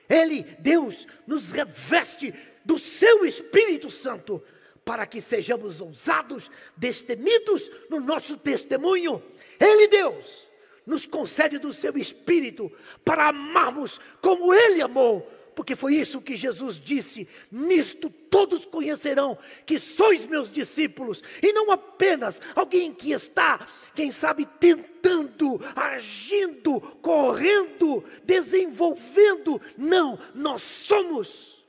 Ele, 0.09 0.43
Deus, 0.57 1.05
nos 1.27 1.51
reveste 1.51 2.33
do 2.65 2.79
seu 2.79 3.25
Espírito 3.25 3.91
Santo 3.91 4.43
para 4.89 5.05
que 5.05 5.21
sejamos 5.21 5.79
ousados, 5.79 6.49
destemidos 6.75 7.69
no 7.91 7.99
nosso 7.99 8.35
testemunho. 8.35 9.21
Ele, 9.59 9.87
Deus, 9.87 10.47
nos 10.83 11.05
concede 11.05 11.59
do 11.59 11.71
seu 11.71 11.95
Espírito 11.95 12.71
para 13.05 13.27
amarmos 13.27 14.01
como 14.19 14.51
Ele 14.51 14.81
amou 14.81 15.31
porque 15.55 15.75
foi 15.75 15.95
isso 15.95 16.21
que 16.21 16.35
Jesus 16.35 16.79
disse: 16.79 17.27
Nisto 17.51 18.09
todos 18.09 18.65
conhecerão 18.65 19.37
que 19.65 19.77
sois 19.77 20.25
meus 20.25 20.49
discípulos, 20.49 21.21
e 21.43 21.51
não 21.51 21.69
apenas 21.69 22.41
alguém 22.55 22.93
que 22.93 23.11
está, 23.11 23.67
quem 23.93 24.09
sabe, 24.09 24.45
tentando, 24.59 25.59
agindo, 25.75 26.79
correndo, 27.01 28.03
desenvolvendo. 28.23 29.61
Não, 29.77 30.17
nós 30.33 30.61
somos, 30.61 31.61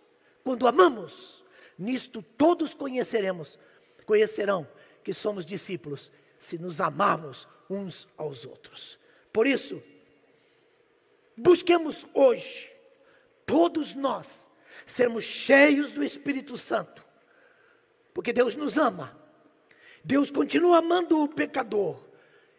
quando 0.45 0.69
amamos, 0.69 1.39
nisto 1.81 2.23
todos 2.23 2.75
conheceremos, 2.75 3.59
conhecerão 4.05 4.69
que 5.03 5.14
somos 5.14 5.47
discípulos, 5.47 6.12
se 6.38 6.59
nos 6.59 6.81
amarmos 6.81 7.49
uns 7.69 8.07
aos 8.16 8.45
outros. 8.45 8.99
Por 9.33 9.47
isso, 9.47 9.83
busquemos 11.37 12.07
hoje 12.12 12.71
todos 13.47 13.95
nós 13.95 14.49
sermos 14.87 15.25
cheios 15.25 15.90
do 15.90 16.05
Espírito 16.05 16.57
Santo, 16.59 17.05
porque 18.12 18.33
Deus 18.33 18.55
nos 18.55 18.77
ama, 18.77 19.19
Deus 20.05 20.31
continua 20.31 20.79
amando 20.79 21.23
o 21.23 21.29
pecador 21.29 22.03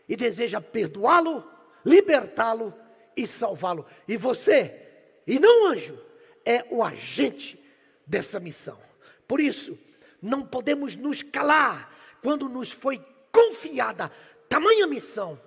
e 0.07 0.15
deseja 0.15 0.60
perdoá-lo, 0.60 1.47
libertá-lo 1.86 2.73
e 3.15 3.27
salvá-lo. 3.27 3.86
E 4.07 4.17
você, 4.17 4.88
e 5.27 5.39
não 5.39 5.67
anjo, 5.67 5.99
é 6.45 6.65
o 6.71 6.84
agente 6.84 7.62
dessa 8.05 8.39
missão. 8.39 8.90
Por 9.31 9.39
isso, 9.39 9.79
não 10.21 10.45
podemos 10.45 10.97
nos 10.97 11.23
calar 11.23 11.89
quando 12.21 12.49
nos 12.49 12.69
foi 12.69 13.01
confiada 13.31 14.11
tamanha 14.49 14.85
missão, 14.85 15.39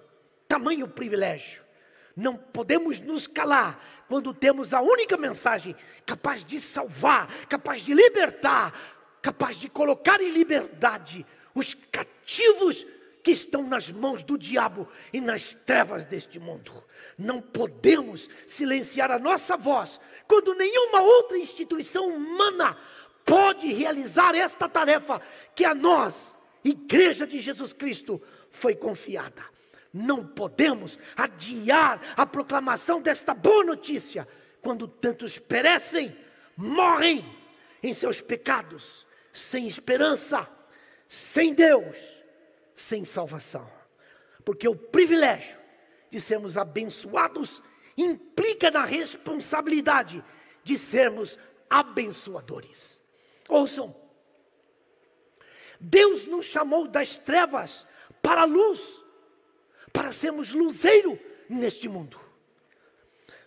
tamanho 0.48 0.88
privilégio. 0.88 1.62
Não 2.16 2.34
podemos 2.34 2.98
nos 2.98 3.26
calar 3.26 4.06
quando 4.08 4.32
temos 4.32 4.72
a 4.72 4.80
única 4.80 5.18
mensagem 5.18 5.76
capaz 6.06 6.42
de 6.42 6.58
salvar, 6.62 7.28
capaz 7.46 7.82
de 7.82 7.92
libertar, 7.92 9.18
capaz 9.20 9.58
de 9.58 9.68
colocar 9.68 10.18
em 10.22 10.30
liberdade 10.30 11.26
os 11.54 11.74
cativos 11.92 12.86
que 13.22 13.32
estão 13.32 13.62
nas 13.62 13.90
mãos 13.90 14.22
do 14.22 14.38
diabo 14.38 14.88
e 15.12 15.20
nas 15.20 15.52
trevas 15.66 16.06
deste 16.06 16.38
mundo. 16.38 16.72
Não 17.18 17.42
podemos 17.42 18.30
silenciar 18.46 19.10
a 19.10 19.18
nossa 19.18 19.58
voz 19.58 20.00
quando 20.26 20.54
nenhuma 20.54 21.02
outra 21.02 21.36
instituição 21.36 22.08
humana 22.08 22.78
pode 23.24 23.72
realizar 23.72 24.34
esta 24.34 24.68
tarefa 24.68 25.20
que 25.54 25.64
a 25.64 25.74
nós, 25.74 26.14
Igreja 26.62 27.26
de 27.26 27.40
Jesus 27.40 27.72
Cristo, 27.72 28.22
foi 28.50 28.74
confiada. 28.74 29.44
Não 29.92 30.26
podemos 30.26 30.98
adiar 31.16 32.00
a 32.16 32.26
proclamação 32.26 33.00
desta 33.00 33.32
boa 33.32 33.64
notícia 33.64 34.26
quando 34.60 34.88
tantos 34.88 35.38
perecem, 35.38 36.16
morrem 36.56 37.24
em 37.82 37.92
seus 37.92 38.20
pecados, 38.20 39.06
sem 39.32 39.68
esperança, 39.68 40.48
sem 41.08 41.54
Deus, 41.54 41.96
sem 42.74 43.04
salvação. 43.04 43.70
Porque 44.44 44.66
o 44.66 44.74
privilégio 44.74 45.56
de 46.10 46.20
sermos 46.20 46.56
abençoados 46.56 47.62
implica 47.96 48.70
na 48.70 48.84
responsabilidade 48.84 50.24
de 50.62 50.78
sermos 50.78 51.38
abençoadores. 51.68 53.03
Ouçam, 53.48 53.94
Deus 55.78 56.26
nos 56.26 56.46
chamou 56.46 56.88
das 56.88 57.16
trevas 57.16 57.87
para 58.22 58.42
a 58.42 58.46
luz 58.46 59.04
para 59.94 60.11
sermos 60.11 60.52
luzeiro 60.52 61.18
neste 61.48 61.88
mundo. 61.88 62.20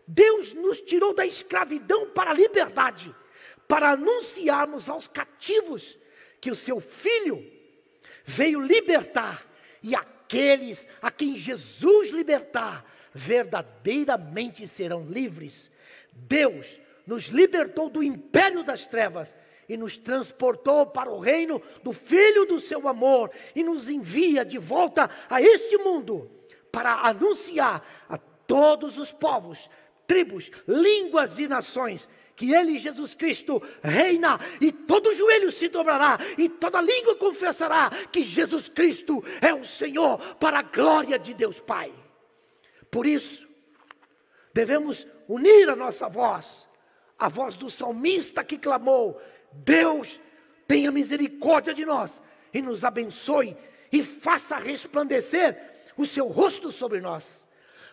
Deus 0.07 0.53
nos 0.53 0.79
tirou 0.79 1.13
da 1.13 1.25
escravidão 1.25 2.09
para 2.11 2.31
a 2.31 2.33
liberdade, 2.33 3.13
para 3.67 3.91
anunciarmos 3.91 4.87
aos 4.87 5.07
cativos 5.09 5.99
que 6.39 6.49
o 6.49 6.55
seu 6.55 6.79
filho 6.79 7.43
veio 8.23 8.61
libertar 8.61 9.45
e 9.83 9.93
aqueles 9.93 10.87
a 11.01 11.11
quem 11.11 11.37
Jesus 11.37 12.11
libertar 12.11 12.85
verdadeiramente 13.13 14.65
serão 14.67 15.05
livres. 15.05 15.69
Deus 16.13 16.79
nos 17.05 17.25
libertou 17.25 17.89
do 17.89 18.01
império 18.01 18.63
das 18.63 18.87
trevas 18.87 19.35
e 19.67 19.75
nos 19.75 19.97
transportou 19.97 20.85
para 20.85 21.11
o 21.11 21.19
reino 21.19 21.61
do 21.83 21.91
Filho 21.91 22.45
do 22.45 22.59
seu 22.59 22.87
amor 22.87 23.31
e 23.55 23.63
nos 23.63 23.89
envia 23.89 24.45
de 24.45 24.57
volta 24.57 25.09
a 25.29 25.41
este 25.41 25.77
mundo 25.77 26.29
para 26.71 27.07
anunciar 27.07 27.85
a 28.09 28.17
todos 28.17 28.97
os 28.97 29.11
povos, 29.11 29.69
tribos, 30.05 30.49
línguas 30.67 31.37
e 31.37 31.47
nações 31.47 32.07
que 32.37 32.53
Ele, 32.53 32.77
Jesus 32.77 33.15
Cristo, 33.15 33.61
reina 33.81 34.39
e 34.61 34.71
todo 34.71 35.13
joelho 35.15 35.51
se 35.51 35.67
dobrará 35.67 36.19
e 36.37 36.47
toda 36.47 36.79
língua 36.79 37.15
confessará 37.15 37.89
que 38.11 38.23
Jesus 38.23 38.69
Cristo 38.69 39.23
é 39.41 39.53
o 39.53 39.65
Senhor 39.65 40.19
para 40.35 40.59
a 40.59 40.61
glória 40.61 41.17
de 41.17 41.33
Deus 41.33 41.59
Pai. 41.59 41.91
Por 42.91 43.07
isso, 43.07 43.47
devemos 44.53 45.07
unir 45.27 45.67
a 45.67 45.75
nossa 45.75 46.07
voz, 46.07 46.69
a 47.17 47.27
voz 47.27 47.55
do 47.55 47.71
salmista 47.71 48.43
que 48.43 48.57
clamou: 48.57 49.19
Deus, 49.51 50.19
tenha 50.67 50.91
misericórdia 50.91 51.73
de 51.73 51.85
nós 51.85 52.21
e 52.53 52.61
nos 52.61 52.83
abençoe 52.83 53.55
e 53.91 54.03
faça 54.03 54.57
resplandecer 54.57 55.57
o 55.95 56.05
seu 56.05 56.27
rosto 56.27 56.71
sobre 56.71 56.99
nós, 56.99 57.43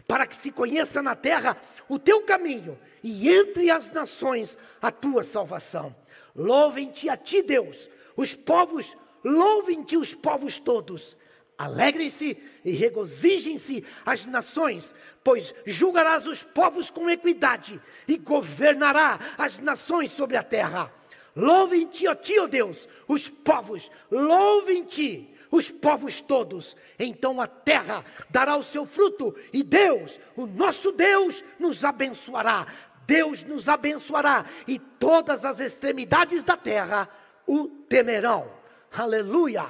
para 0.07 0.27
que 0.27 0.37
se 0.37 0.51
conheça 0.51 1.03
na 1.03 1.15
terra 1.15 1.57
o 1.89 1.99
teu 1.99 2.23
caminho 2.23 2.79
e 3.03 3.31
entre 3.31 3.71
as 3.71 3.91
nações 3.91 4.59
a 4.81 4.91
tua 4.91 5.23
salvação. 5.23 5.95
Louvem-te 6.35 7.09
a 7.09 7.17
ti, 7.17 7.43
Deus, 7.43 7.89
os 8.17 8.35
povos, 8.35 8.95
louvem-te 9.23 9.97
os 9.97 10.15
povos 10.15 10.59
todos. 10.59 11.17
Alegrem-se 11.57 12.37
e 12.65 12.73
regozijem-se 12.73 13.85
as 14.05 14.27
nações, 14.27 14.93
pois 15.23 15.55
julgarás 15.65 16.27
os 16.27 16.43
povos 16.43 16.91
com 16.91 17.09
equidade 17.09 17.81
e 18.09 18.17
governará 18.17 19.21
as 19.39 19.61
nações 19.61 20.11
sobre 20.11 20.37
a 20.37 20.43
terra. 20.43 20.93
Louvem-te, 21.37 22.07
ó 22.07 22.15
ti, 22.15 22.39
ó 22.39 22.47
Deus, 22.47 22.89
os 23.09 23.29
povos, 23.29 23.91
louvem-te 24.11 25.35
os 25.51 25.71
povos 25.71 26.21
todos. 26.21 26.77
Então 26.99 27.41
a 27.41 27.47
terra 27.47 28.05
dará 28.31 28.57
o 28.57 28.63
seu 28.63 28.87
fruto, 28.87 29.35
e 29.53 29.63
Deus, 29.63 30.21
o 30.37 30.47
nosso 30.47 30.93
Deus, 30.93 31.45
nos 31.59 31.85
abençoará. 31.85 32.67
Deus 33.07 33.43
nos 33.45 33.69
abençoará 33.69 34.47
e 34.67 34.79
todas 34.79 35.45
as 35.45 35.61
extremidades 35.61 36.43
da 36.43 36.57
terra 36.57 37.09
o 37.47 37.69
temerão. 37.69 38.51
Aleluia. 38.91 39.67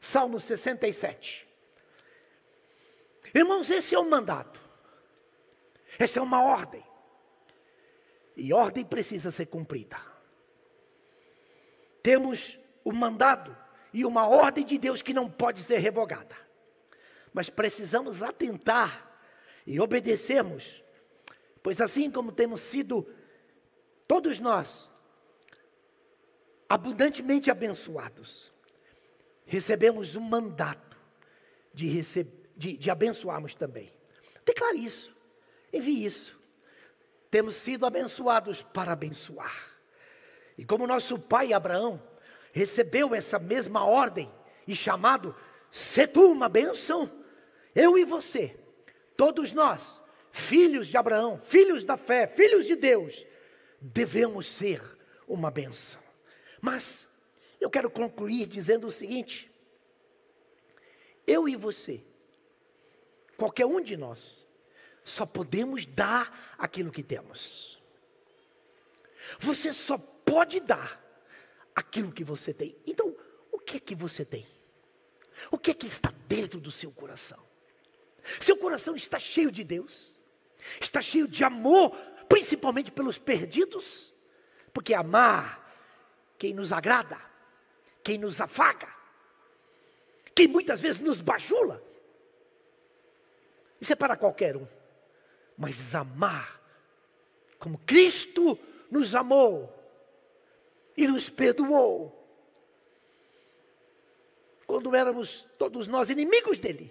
Salmo 0.00 0.40
67. 0.40 1.46
Irmãos, 3.34 3.70
esse 3.70 3.94
é 3.94 3.98
um 3.98 4.08
mandato. 4.08 4.60
Essa 5.98 6.20
é 6.20 6.22
uma 6.22 6.42
ordem. 6.42 6.84
E 8.36 8.52
ordem 8.52 8.84
precisa 8.84 9.30
ser 9.30 9.46
cumprida. 9.46 10.13
Temos 12.04 12.58
o 12.84 12.92
mandado 12.92 13.56
e 13.90 14.04
uma 14.04 14.28
ordem 14.28 14.62
de 14.62 14.76
Deus 14.76 15.00
que 15.00 15.14
não 15.14 15.30
pode 15.30 15.62
ser 15.62 15.78
revogada. 15.78 16.36
Mas 17.32 17.48
precisamos 17.48 18.22
atentar 18.22 19.10
e 19.66 19.80
obedecermos, 19.80 20.84
pois 21.62 21.80
assim 21.80 22.10
como 22.10 22.30
temos 22.30 22.60
sido 22.60 23.08
todos 24.06 24.38
nós 24.38 24.90
abundantemente 26.68 27.50
abençoados, 27.50 28.52
recebemos 29.46 30.14
um 30.14 30.20
mandato 30.20 30.98
de, 31.72 32.02
de, 32.54 32.76
de 32.76 32.90
abençoarmos 32.90 33.54
também. 33.54 33.90
Declare 34.44 34.76
isso, 34.76 35.10
envie 35.72 36.04
isso. 36.04 36.38
Temos 37.30 37.54
sido 37.54 37.86
abençoados 37.86 38.62
para 38.62 38.92
abençoar. 38.92 39.73
E 40.56 40.64
como 40.64 40.86
nosso 40.86 41.18
pai 41.18 41.52
Abraão 41.52 42.02
recebeu 42.52 43.14
essa 43.14 43.38
mesma 43.38 43.84
ordem 43.84 44.30
e 44.66 44.74
chamado, 44.74 45.34
se 45.70 46.06
tu 46.06 46.30
uma 46.30 46.48
bênção, 46.48 47.10
eu 47.74 47.98
e 47.98 48.04
você, 48.04 48.56
todos 49.16 49.52
nós, 49.52 50.00
filhos 50.30 50.86
de 50.86 50.96
Abraão, 50.96 51.40
filhos 51.42 51.84
da 51.84 51.96
fé, 51.96 52.26
filhos 52.26 52.66
de 52.66 52.76
Deus, 52.76 53.26
devemos 53.80 54.46
ser 54.46 54.80
uma 55.26 55.50
bênção. 55.50 56.00
Mas 56.60 57.06
eu 57.60 57.68
quero 57.68 57.90
concluir 57.90 58.46
dizendo 58.46 58.86
o 58.86 58.90
seguinte: 58.90 59.50
eu 61.26 61.48
e 61.48 61.56
você, 61.56 62.02
qualquer 63.36 63.66
um 63.66 63.80
de 63.80 63.96
nós, 63.96 64.46
só 65.02 65.26
podemos 65.26 65.84
dar 65.84 66.54
aquilo 66.56 66.92
que 66.92 67.02
temos. 67.02 67.82
Você 69.38 69.72
só 69.72 69.98
pode 70.24 70.60
dar 70.60 71.00
aquilo 71.74 72.12
que 72.12 72.24
você 72.24 72.52
tem. 72.52 72.76
Então, 72.86 73.14
o 73.50 73.58
que 73.58 73.76
é 73.76 73.80
que 73.80 73.94
você 73.94 74.24
tem? 74.24 74.46
O 75.50 75.58
que 75.58 75.70
é 75.70 75.74
que 75.74 75.86
está 75.86 76.12
dentro 76.26 76.60
do 76.60 76.70
seu 76.70 76.90
coração? 76.90 77.42
Seu 78.40 78.56
coração 78.56 78.96
está 78.96 79.18
cheio 79.18 79.50
de 79.50 79.64
Deus? 79.64 80.14
Está 80.80 81.00
cheio 81.00 81.28
de 81.28 81.44
amor, 81.44 81.94
principalmente 82.28 82.90
pelos 82.90 83.18
perdidos? 83.18 84.12
Porque 84.72 84.94
amar 84.94 85.62
quem 86.38 86.54
nos 86.54 86.72
agrada, 86.72 87.20
quem 88.02 88.18
nos 88.18 88.40
afaga, 88.40 88.88
quem 90.34 90.48
muitas 90.48 90.80
vezes 90.80 91.00
nos 91.00 91.20
bajula, 91.20 91.82
isso 93.80 93.92
é 93.92 93.96
para 93.96 94.16
qualquer 94.16 94.56
um. 94.56 94.66
Mas 95.56 95.94
amar 95.94 96.60
como 97.58 97.78
Cristo 97.78 98.58
nos 98.90 99.14
amou 99.14 99.73
e 100.96 101.06
nos 101.06 101.28
perdoou. 101.28 102.20
Quando 104.66 104.94
éramos 104.94 105.46
todos 105.58 105.88
nós 105.88 106.10
inimigos 106.10 106.58
dele, 106.58 106.90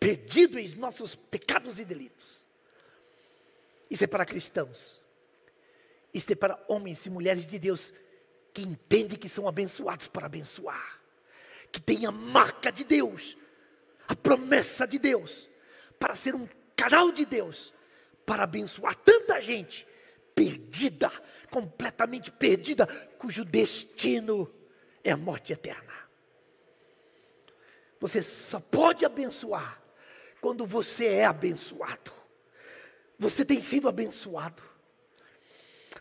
perdidos 0.00 0.74
em 0.74 0.76
nossos 0.76 1.14
pecados 1.14 1.78
e 1.78 1.84
delitos. 1.84 2.44
Isso 3.88 4.04
é 4.04 4.06
para 4.06 4.26
cristãos. 4.26 5.02
Isso 6.12 6.32
é 6.32 6.34
para 6.34 6.62
homens 6.68 7.04
e 7.06 7.10
mulheres 7.10 7.46
de 7.46 7.58
Deus 7.58 7.92
que 8.52 8.62
entendem 8.62 9.18
que 9.18 9.28
são 9.28 9.48
abençoados 9.48 10.06
para 10.06 10.26
abençoar, 10.26 11.00
que 11.72 11.80
têm 11.80 12.06
a 12.06 12.12
marca 12.12 12.70
de 12.70 12.84
Deus, 12.84 13.36
a 14.06 14.14
promessa 14.14 14.86
de 14.86 14.96
Deus, 14.96 15.50
para 15.98 16.14
ser 16.14 16.36
um 16.36 16.48
canal 16.76 17.10
de 17.10 17.24
Deus, 17.24 17.74
para 18.24 18.44
abençoar 18.44 18.94
tanta 18.94 19.40
gente 19.40 19.84
perdida, 20.34 21.10
completamente 21.54 22.32
perdida, 22.32 22.84
cujo 23.16 23.44
destino 23.44 24.52
é 25.04 25.12
a 25.12 25.16
morte 25.16 25.52
eterna. 25.52 25.94
Você 28.00 28.24
só 28.24 28.58
pode 28.58 29.04
abençoar 29.04 29.80
quando 30.40 30.66
você 30.66 31.06
é 31.06 31.24
abençoado. 31.24 32.10
Você 33.16 33.44
tem 33.44 33.60
sido 33.60 33.88
abençoado. 33.88 34.60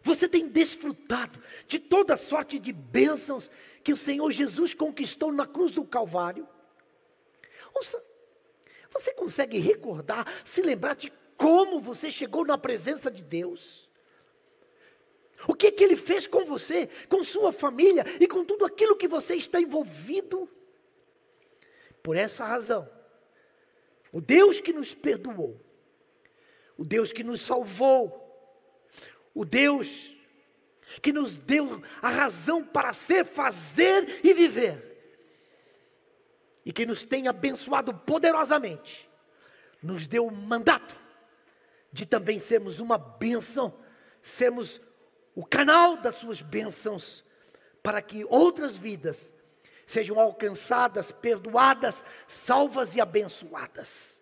Você 0.02 0.28
tem 0.28 0.50
desfrutado 0.50 1.40
de 1.68 1.78
toda 1.78 2.18
sorte 2.18 2.58
de 2.58 2.74
bênçãos 2.74 3.52
que 3.84 3.94
o 3.94 3.98
Senhor 3.98 4.32
Jesus 4.32 4.74
conquistou 4.74 5.32
na 5.32 5.46
cruz 5.46 5.72
do 5.72 5.86
Calvário. 5.86 6.48
Ouça, 7.76 8.04
você 8.92 9.14
consegue 9.14 9.60
recordar, 9.60 10.26
se 10.44 10.64
lembrar 10.64 10.96
de 10.96 11.14
como 11.38 11.80
você 11.80 12.10
chegou 12.10 12.44
na 12.44 12.58
presença 12.58 13.12
de 13.12 13.22
Deus? 13.22 13.88
O 15.48 15.54
que, 15.54 15.72
que 15.72 15.84
Ele 15.84 15.96
fez 15.96 16.26
com 16.26 16.46
você, 16.46 16.88
com 17.10 17.24
sua 17.24 17.52
família 17.52 18.06
e 18.20 18.28
com 18.28 18.46
tudo 18.46 18.66
aquilo 18.66 18.96
que 18.96 19.08
você 19.08 19.36
está 19.36 19.60
envolvido? 19.60 20.50
Por 22.02 22.16
essa 22.16 22.46
razão, 22.46 22.90
o 24.12 24.22
Deus 24.22 24.60
que 24.60 24.74
nos 24.74 24.94
perdoou, 24.94 25.60
o 26.78 26.84
Deus 26.84 27.12
que 27.12 27.24
nos 27.24 27.42
salvou, 27.42 28.20
o 29.34 29.44
Deus 29.46 30.16
que 31.02 31.12
nos 31.12 31.38
deu 31.38 31.82
a 32.02 32.10
razão 32.10 32.64
para 32.64 32.94
ser, 32.94 33.26
fazer 33.26 34.20
e 34.24 34.34
viver, 34.34 34.92
e 36.66 36.72
que 36.72 36.86
nos 36.86 37.04
tem 37.04 37.28
abençoado 37.28 37.94
poderosamente, 37.94 39.10
nos 39.82 40.06
deu 40.06 40.28
o 40.28 40.32
mandato 40.32 40.96
de 41.92 42.06
também 42.06 42.40
sermos 42.40 42.80
uma 42.80 42.98
bênção, 42.98 43.74
sermos 44.22 44.82
o 45.36 45.46
canal 45.46 45.98
das 45.98 46.16
suas 46.16 46.42
bênçãos, 46.42 47.24
para 47.82 48.02
que 48.02 48.26
outras 48.26 48.78
vidas 48.78 49.32
sejam 49.86 50.20
alcançadas, 50.20 51.12
perdoadas, 51.12 52.04
salvas 52.28 52.96
e 52.96 53.02
abençoadas. 53.02 54.18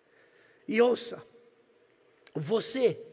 E 0.66 0.80
ouça, 0.80 1.24
você, 2.34 3.04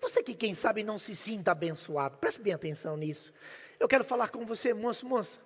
você 0.00 0.22
que 0.22 0.34
quem 0.34 0.54
sabe 0.54 0.84
não 0.84 0.98
se 0.98 1.16
sinta 1.16 1.52
abençoado, 1.52 2.18
preste 2.18 2.40
bem 2.40 2.52
atenção 2.52 2.96
nisso. 2.96 3.32
Eu 3.78 3.88
quero 3.88 4.04
falar 4.04 4.28
com 4.28 4.44
você, 4.44 4.72
moço, 4.72 5.06
moça, 5.06 5.40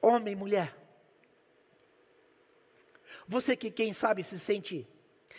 homem, 0.00 0.34
mulher. 0.34 0.76
Você 3.26 3.56
que 3.56 3.70
quem 3.70 3.92
sabe 3.92 4.22
se 4.22 4.38
sente 4.38 4.86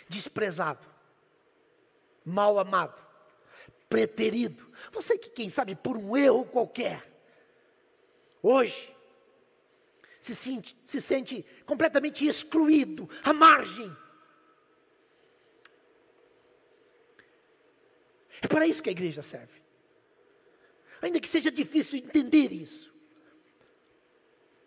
desprezado, 0.10 0.86
mal 2.26 2.60
amado, 2.60 3.07
preterido. 3.90 4.72
Você 4.92 5.18
que, 5.18 5.30
quem 5.30 5.50
sabe, 5.50 5.76
por 5.76 5.98
um 5.98 6.16
erro 6.16 6.46
qualquer, 6.46 7.04
hoje, 8.42 8.96
se 10.22 10.36
sente, 10.36 10.78
se 10.86 11.02
sente 11.02 11.46
completamente 11.66 12.26
excluído, 12.26 13.10
à 13.24 13.34
margem. 13.34 13.96
É 18.42 18.48
para 18.48 18.68
isso 18.68 18.84
que 18.84 18.90
a 18.90 18.92
igreja 18.92 19.24
serve. 19.24 19.62
Ainda 21.02 21.20
que 21.20 21.30
seja 21.30 21.52
difícil 21.52 22.00
entender 22.00 22.52
isso. 22.52 22.94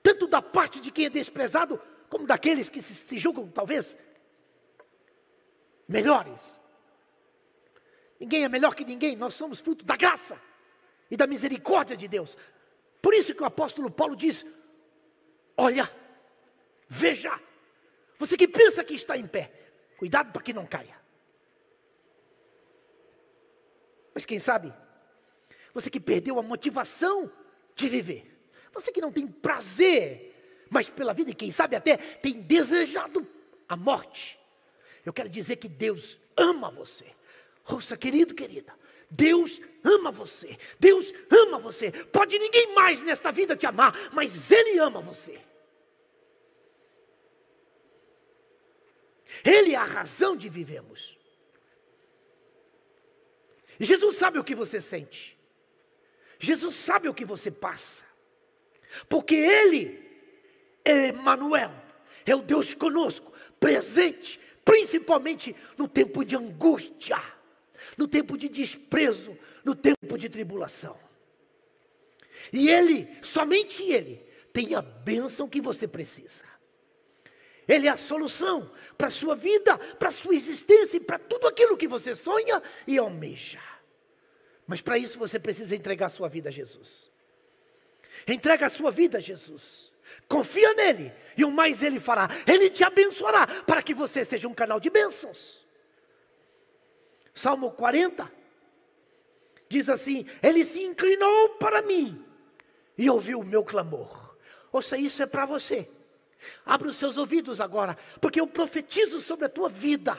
Tanto 0.03 0.27
da 0.27 0.41
parte 0.41 0.81
de 0.81 0.91
quem 0.91 1.07
é 1.07 1.11
desprezado, 1.11 1.81
como 2.09 2.27
daqueles 2.27 2.71
que 2.71 2.81
se, 2.81 2.95
se 2.95 3.19
julgam, 3.19 3.49
talvez, 3.49 3.97
melhores. 5.87 6.60
Ninguém 8.21 8.45
é 8.45 8.49
melhor 8.51 8.75
que 8.75 8.85
ninguém, 8.85 9.17
nós 9.17 9.33
somos 9.33 9.61
fruto 9.61 9.83
da 9.83 9.97
graça 9.97 10.39
e 11.11 11.17
da 11.17 11.27
misericórdia 11.27 11.97
de 11.97 12.07
Deus. 12.07 12.37
Por 13.01 13.15
isso 13.15 13.35
que 13.35 13.43
o 13.43 13.47
apóstolo 13.47 13.91
Paulo 13.91 14.15
diz: 14.15 14.45
Olha, 15.57 15.91
veja, 16.87 17.41
você 18.19 18.37
que 18.37 18.47
pensa 18.47 18.85
que 18.85 18.93
está 18.93 19.17
em 19.17 19.27
pé, 19.27 19.51
cuidado 19.99 20.31
para 20.33 20.43
que 20.43 20.53
não 20.53 20.67
caia. 20.67 21.01
Mas 24.13 24.27
quem 24.27 24.39
sabe, 24.39 24.71
você 25.73 25.89
que 25.89 25.99
perdeu 25.99 26.39
a 26.39 26.43
motivação 26.43 27.33
de 27.75 27.89
viver, 27.89 28.39
você 28.71 28.93
que 28.93 29.01
não 29.01 29.11
tem 29.11 29.27
prazer 29.27 30.67
mais 30.69 30.91
pela 30.91 31.15
vida 31.15 31.31
e 31.31 31.35
quem 31.35 31.51
sabe 31.51 31.75
até 31.75 31.97
tem 31.97 32.43
desejado 32.43 33.27
a 33.67 33.77
morte, 33.77 34.39
eu 35.07 35.13
quero 35.13 35.31
dizer 35.31 35.57
que 35.57 35.69
Deus 35.69 36.19
ama 36.37 36.71
você. 36.71 37.07
Ouça, 37.73 37.97
querido, 37.97 38.35
querida. 38.35 38.75
Deus 39.11 39.61
ama 39.83 40.11
você. 40.11 40.59
Deus 40.79 41.13
ama 41.31 41.59
você. 41.59 41.91
Pode 41.91 42.39
ninguém 42.39 42.75
mais 42.75 43.03
nesta 43.03 43.31
vida 43.31 43.57
te 43.57 43.67
amar, 43.67 43.95
mas 44.13 44.51
Ele 44.51 44.79
ama 44.79 45.01
você. 45.01 45.41
Ele 49.45 49.73
é 49.73 49.77
a 49.77 49.85
razão 49.85 50.37
de 50.37 50.49
vivemos. 50.49 51.17
Jesus 53.79 54.17
sabe 54.17 54.39
o 54.39 54.45
que 54.45 54.55
você 54.55 54.81
sente. 54.81 55.39
Jesus 56.39 56.75
sabe 56.75 57.09
o 57.09 57.15
que 57.15 57.25
você 57.25 57.51
passa. 57.51 58.05
Porque 59.09 59.35
Ele 59.35 59.99
é 60.85 61.09
Emmanuel, 61.09 61.73
é 62.27 62.35
o 62.35 62.43
Deus 62.43 62.75
conosco, 62.75 63.33
presente, 63.59 64.41
principalmente 64.65 65.55
no 65.77 65.89
tempo 65.89 66.25
de 66.25 66.37
angústia, 66.37 67.23
no 68.01 68.09
tempo 68.09 68.39
de 68.39 68.49
desprezo, 68.49 69.37
no 69.63 69.75
tempo 69.75 70.17
de 70.17 70.27
tribulação. 70.31 70.99
E 72.51 72.71
Ele, 72.71 73.07
somente 73.21 73.83
Ele, 73.83 74.27
tem 74.55 74.75
a 74.75 74.81
bênção 74.81 75.47
que 75.47 75.61
você 75.61 75.87
precisa. 75.87 76.45
Ele 77.69 77.87
é 77.87 77.91
a 77.91 77.99
solução 77.99 78.73
para 78.97 79.09
a 79.09 79.11
sua 79.11 79.37
vida, 79.37 79.77
para 79.77 80.09
a 80.09 80.13
sua 80.13 80.35
existência 80.35 80.97
e 80.97 81.01
para 81.01 81.19
tudo 81.19 81.47
aquilo 81.47 81.77
que 81.77 81.87
você 81.87 82.15
sonha 82.15 82.63
e 82.87 82.97
almeja. 82.97 83.61
Mas 84.67 84.81
para 84.81 84.97
isso 84.97 85.19
você 85.19 85.39
precisa 85.39 85.77
entregar 85.77 86.07
a 86.07 86.11
sua 86.11 86.27
vida 86.27 86.49
a 86.49 86.53
Jesus. 86.53 87.11
Entrega 88.27 88.65
a 88.65 88.71
sua 88.71 88.91
vida 88.91 89.19
a 89.19 89.21
Jesus. 89.21 89.93
Confia 90.27 90.73
nele 90.73 91.13
e 91.37 91.45
o 91.45 91.51
mais 91.51 91.83
ele 91.83 92.01
fará. 92.01 92.31
Ele 92.47 92.71
te 92.71 92.83
abençoará 92.83 93.47
para 93.47 93.83
que 93.83 93.93
você 93.93 94.25
seja 94.25 94.49
um 94.49 94.55
canal 94.55 94.81
de 94.81 94.89
bênçãos. 94.89 95.60
Salmo 97.35 97.71
40 97.71 98.31
diz 99.69 99.89
assim: 99.89 100.27
Ele 100.43 100.65
se 100.65 100.83
inclinou 100.83 101.51
para 101.51 101.83
mim 101.83 102.23
e 102.99 103.09
ouviu 103.09 103.41
o 103.41 103.45
meu 103.45 103.65
clamor. 103.65 104.37
Ouça, 104.73 104.97
isso 104.97 105.23
é 105.23 105.27
para 105.27 105.47
você. 105.47 105.89
Abra 106.65 106.89
os 106.89 106.97
seus 106.97 107.17
ouvidos 107.17 107.61
agora, 107.61 107.97
porque 108.21 108.41
eu 108.41 108.47
profetizo 108.47 109.21
sobre 109.21 109.47
a 109.47 109.49
tua 109.49 109.69
vida. 109.69 110.17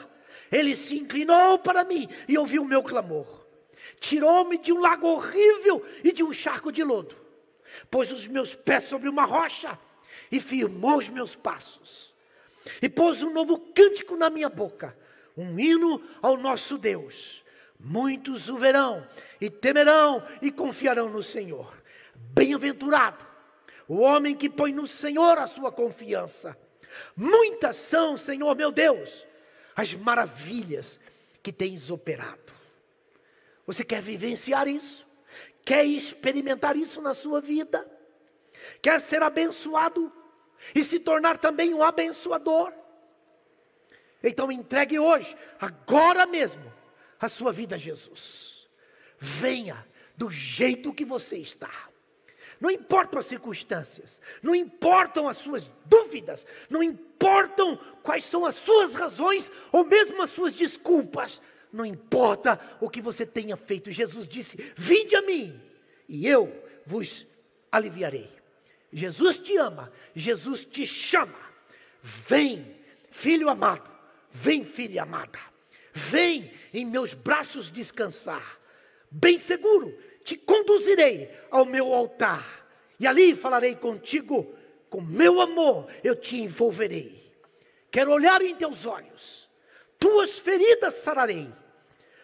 Ele 0.50 0.76
se 0.76 0.98
inclinou 0.98 1.58
para 1.58 1.84
mim 1.84 2.08
e 2.28 2.36
ouviu 2.36 2.62
o 2.62 2.66
meu 2.66 2.82
clamor. 2.82 3.46
Tirou-me 3.98 4.58
de 4.58 4.72
um 4.72 4.80
lago 4.80 5.06
horrível 5.06 5.84
e 6.04 6.12
de 6.12 6.22
um 6.22 6.32
charco 6.32 6.70
de 6.70 6.84
lodo. 6.84 7.16
Pôs 7.90 8.12
os 8.12 8.26
meus 8.26 8.54
pés 8.54 8.84
sobre 8.84 9.08
uma 9.08 9.24
rocha 9.24 9.78
e 10.30 10.40
firmou 10.40 10.98
os 10.98 11.08
meus 11.08 11.34
passos. 11.34 12.12
E 12.80 12.88
pôs 12.88 13.22
um 13.22 13.32
novo 13.32 13.58
cântico 13.58 14.16
na 14.16 14.30
minha 14.30 14.48
boca, 14.48 14.96
um 15.36 15.58
hino 15.58 16.02
ao 16.20 16.36
nosso 16.36 16.76
Deus. 16.78 17.42
Muitos 17.78 18.48
o 18.48 18.56
verão 18.56 19.06
e 19.40 19.50
temerão 19.50 20.26
e 20.40 20.52
confiarão 20.52 21.08
no 21.08 21.22
Senhor. 21.22 21.74
Bem-aventurado 22.14 23.26
o 23.88 23.98
homem 23.98 24.36
que 24.36 24.48
põe 24.48 24.72
no 24.72 24.86
Senhor 24.86 25.38
a 25.38 25.46
sua 25.46 25.72
confiança. 25.72 26.56
Muitas 27.16 27.76
são, 27.76 28.16
Senhor 28.16 28.54
meu 28.54 28.70
Deus, 28.70 29.26
as 29.74 29.94
maravilhas 29.94 31.00
que 31.42 31.52
tens 31.52 31.90
operado. 31.90 32.52
Você 33.66 33.84
quer 33.84 34.00
vivenciar 34.00 34.68
isso? 34.68 35.06
Quer 35.64 35.84
experimentar 35.84 36.76
isso 36.76 37.00
na 37.00 37.14
sua 37.14 37.40
vida? 37.40 37.86
Quer 38.80 39.00
ser 39.00 39.22
abençoado 39.22 40.12
e 40.74 40.84
se 40.84 40.98
tornar 40.98 41.38
também 41.38 41.74
um 41.74 41.82
abençoador? 41.82 42.72
Então 44.22 44.52
entregue 44.52 44.98
hoje, 44.98 45.36
agora 45.60 46.26
mesmo, 46.26 46.72
a 47.18 47.28
sua 47.28 47.52
vida 47.52 47.76
a 47.76 47.78
Jesus. 47.78 48.68
Venha 49.18 49.86
do 50.16 50.30
jeito 50.30 50.92
que 50.92 51.04
você 51.04 51.36
está. 51.36 51.70
Não 52.60 52.70
importam 52.70 53.18
as 53.18 53.26
circunstâncias, 53.26 54.20
não 54.40 54.54
importam 54.54 55.28
as 55.28 55.36
suas 55.36 55.68
dúvidas, 55.84 56.46
não 56.70 56.80
importam 56.80 57.76
quais 58.04 58.24
são 58.24 58.46
as 58.46 58.54
suas 58.54 58.94
razões 58.94 59.50
ou 59.72 59.84
mesmo 59.84 60.22
as 60.22 60.30
suas 60.30 60.54
desculpas. 60.54 61.40
Não 61.72 61.84
importa 61.84 62.60
o 62.80 62.88
que 62.88 63.00
você 63.00 63.26
tenha 63.26 63.56
feito. 63.56 63.90
Jesus 63.90 64.28
disse: 64.28 64.56
Vinde 64.76 65.16
a 65.16 65.22
mim 65.22 65.60
e 66.08 66.28
eu 66.28 66.64
vos 66.86 67.26
aliviarei. 67.70 68.30
Jesus 68.92 69.38
te 69.38 69.56
ama, 69.56 69.90
Jesus 70.14 70.64
te 70.64 70.86
chama. 70.86 71.38
Vem, 72.00 72.76
filho 73.10 73.48
amado, 73.48 73.90
vem, 74.32 74.64
filha 74.64 75.02
amada. 75.02 75.38
Vem 75.92 76.50
em 76.72 76.84
meus 76.84 77.14
braços 77.14 77.70
descansar. 77.70 78.58
Bem 79.10 79.38
seguro, 79.38 79.96
te 80.24 80.36
conduzirei 80.36 81.30
ao 81.50 81.64
meu 81.66 81.92
altar, 81.92 82.66
e 82.98 83.06
ali 83.06 83.34
falarei 83.34 83.74
contigo, 83.74 84.54
com 84.88 85.00
meu 85.00 85.40
amor 85.40 85.88
eu 86.02 86.16
te 86.16 86.36
envolverei. 86.36 87.30
Quero 87.90 88.12
olhar 88.12 88.40
em 88.40 88.54
teus 88.54 88.86
olhos, 88.86 89.48
tuas 89.98 90.38
feridas 90.38 90.94
sararei. 90.94 91.52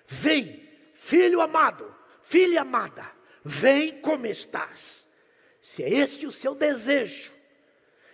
Vem, 0.06 0.66
filho 0.94 1.42
amado, 1.42 1.94
filha 2.22 2.62
amada, 2.62 3.06
vem 3.44 4.00
como 4.00 4.26
estás. 4.26 5.06
Se 5.61 5.82
é 5.82 5.90
este 5.90 6.26
o 6.26 6.32
seu 6.32 6.54
desejo, 6.54 7.32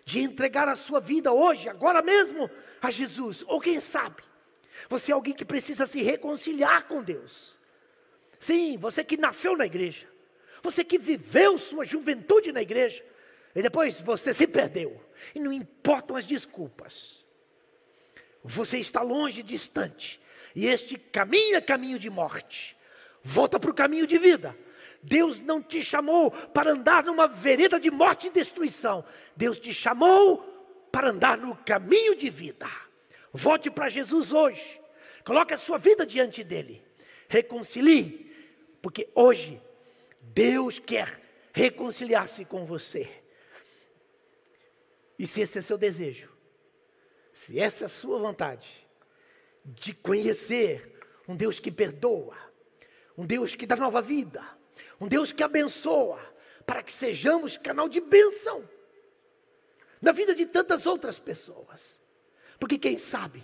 de 0.05 0.21
entregar 0.21 0.69
a 0.69 0.77
sua 0.77 1.01
vida 1.01 1.33
hoje, 1.33 1.69
agora 1.69 2.03
mesmo, 2.03 2.51
a 2.87 2.91
Jesus, 2.91 3.45
ou 3.47 3.61
quem 3.61 3.81
sabe, 3.81 4.23
você 4.89 5.11
é 5.11 5.15
alguém 5.15 5.35
que 5.35 5.45
precisa 5.45 5.87
se 5.87 6.03
reconciliar 6.03 6.87
com 6.87 7.03
Deus. 7.03 7.57
Sim, 8.39 8.77
você 8.77 9.03
que 9.03 9.17
nasceu 9.17 9.57
na 9.57 9.67
igreja, 9.67 10.07
você 10.63 10.85
que 10.85 10.99
viveu 10.99 11.59
sua 11.59 11.85
juventude 11.85 12.53
na 12.53 12.63
igreja, 12.63 13.05
e 13.55 13.63
depois 13.63 14.01
você 14.01 14.35
se 14.35 14.47
perdeu, 14.47 15.01
e 15.35 15.41
não 15.41 15.53
importam 15.53 16.17
as 16.17 16.27
desculpas. 16.27 17.25
Você 18.43 18.79
está 18.79 19.01
longe, 19.01 19.43
distante, 19.43 20.21
e 20.55 20.67
este 20.67 20.99
caminho 20.99 21.57
é 21.57 21.61
caminho 21.61 21.99
de 21.99 22.11
morte. 22.11 22.77
Volta 23.23 23.59
para 23.59 23.71
o 23.71 23.75
caminho 23.75 24.07
de 24.07 24.19
vida. 24.19 24.57
Deus 25.03 25.41
não 25.41 25.63
te 25.63 25.83
chamou 25.83 26.31
para 26.31 26.73
andar 26.73 27.05
numa 27.05 27.27
vereda 27.27 27.79
de 27.81 27.91
morte 27.91 28.27
e 28.27 28.31
destruição. 28.31 29.05
Deus 29.37 29.59
te 29.59 29.73
chamou 29.73 30.54
para 30.95 31.11
andar 31.11 31.37
no 31.37 31.57
caminho 31.57 32.15
de 32.15 32.31
vida. 32.31 32.71
Volte 33.33 33.69
para 33.69 33.89
Jesus 33.89 34.33
hoje. 34.33 34.81
Coloque 35.25 35.53
a 35.53 35.57
sua 35.57 35.77
vida 35.77 36.07
diante 36.07 36.45
dele. 36.45 36.85
Reconcilie 37.29 38.33
porque 38.81 39.11
hoje 39.13 39.61
Deus 40.21 40.79
quer 40.79 41.21
reconciliar-se 41.53 42.45
com 42.45 42.65
você. 42.65 43.11
E 45.19 45.27
se 45.27 45.41
esse 45.41 45.59
é 45.59 45.63
seu 45.63 45.77
desejo, 45.77 46.31
se 47.33 47.59
essa 47.59 47.83
é 47.83 47.87
a 47.87 47.91
sua 47.91 48.21
vontade 48.21 48.69
de 49.65 49.93
conhecer 49.93 50.97
um 51.27 51.35
Deus 51.35 51.59
que 51.59 51.73
perdoa, 51.73 52.37
um 53.19 53.27
Deus 53.27 53.57
que 53.57 53.67
dá 53.67 53.75
nova 53.75 54.01
vida, 54.01 54.45
um 55.01 55.09
Deus 55.09 55.33
que 55.33 55.43
abençoa, 55.43 56.21
para 56.65 56.85
que 56.85 56.93
sejamos 56.93 57.57
canal 57.57 57.89
de 57.89 58.01
bênção 58.01 58.69
na 60.05 60.13
vida 60.13 60.35
de 60.35 60.45
tantas 60.45 60.85
outras 60.85 61.19
pessoas. 61.19 61.99
Porque 62.61 62.77
quem 62.79 62.99
sabe, 62.99 63.43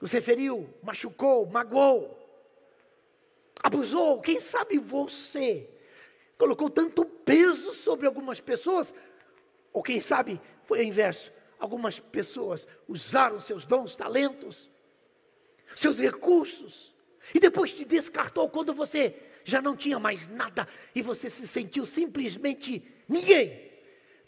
você 0.00 0.20
feriu, 0.20 0.68
machucou, 0.82 1.46
magoou, 1.46 2.18
abusou, 3.62 4.20
quem 4.20 4.40
sabe 4.40 4.76
você 4.78 5.70
colocou 6.36 6.68
tanto 6.68 7.04
peso 7.04 7.72
sobre 7.72 8.06
algumas 8.06 8.40
pessoas, 8.40 8.92
ou 9.72 9.84
quem 9.84 10.00
sabe 10.00 10.40
foi 10.64 10.80
o 10.80 10.82
inverso, 10.82 11.32
algumas 11.60 12.00
pessoas 12.00 12.66
usaram 12.88 13.38
seus 13.38 13.64
dons, 13.64 13.94
talentos, 13.94 14.68
seus 15.76 16.00
recursos, 16.00 16.92
e 17.32 17.38
depois 17.38 17.72
te 17.72 17.84
descartou 17.84 18.48
quando 18.50 18.74
você 18.74 19.14
já 19.44 19.62
não 19.62 19.76
tinha 19.76 19.98
mais 20.00 20.26
nada 20.26 20.66
e 20.92 21.02
você 21.02 21.30
se 21.30 21.46
sentiu 21.46 21.86
simplesmente 21.86 22.82
ninguém. 23.08 23.67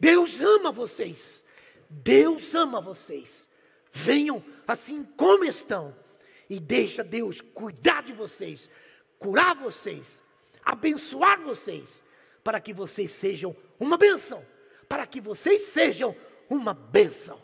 Deus 0.00 0.40
ama 0.40 0.72
vocês. 0.72 1.44
Deus 1.88 2.54
ama 2.54 2.80
vocês. 2.80 3.48
Venham 3.92 4.42
assim 4.66 5.04
como 5.16 5.44
estão 5.44 5.94
e 6.48 6.58
deixa 6.58 7.04
Deus 7.04 7.40
cuidar 7.40 8.02
de 8.02 8.12
vocês 8.12 8.68
curar 9.20 9.54
vocês, 9.54 10.20
abençoar 10.64 11.40
vocês, 11.42 12.02
para 12.42 12.58
que 12.58 12.72
vocês 12.72 13.12
sejam 13.12 13.54
uma 13.78 13.98
bênção, 13.98 14.44
para 14.88 15.06
que 15.06 15.20
vocês 15.20 15.66
sejam 15.66 16.16
uma 16.48 16.72
bênção. 16.72 17.40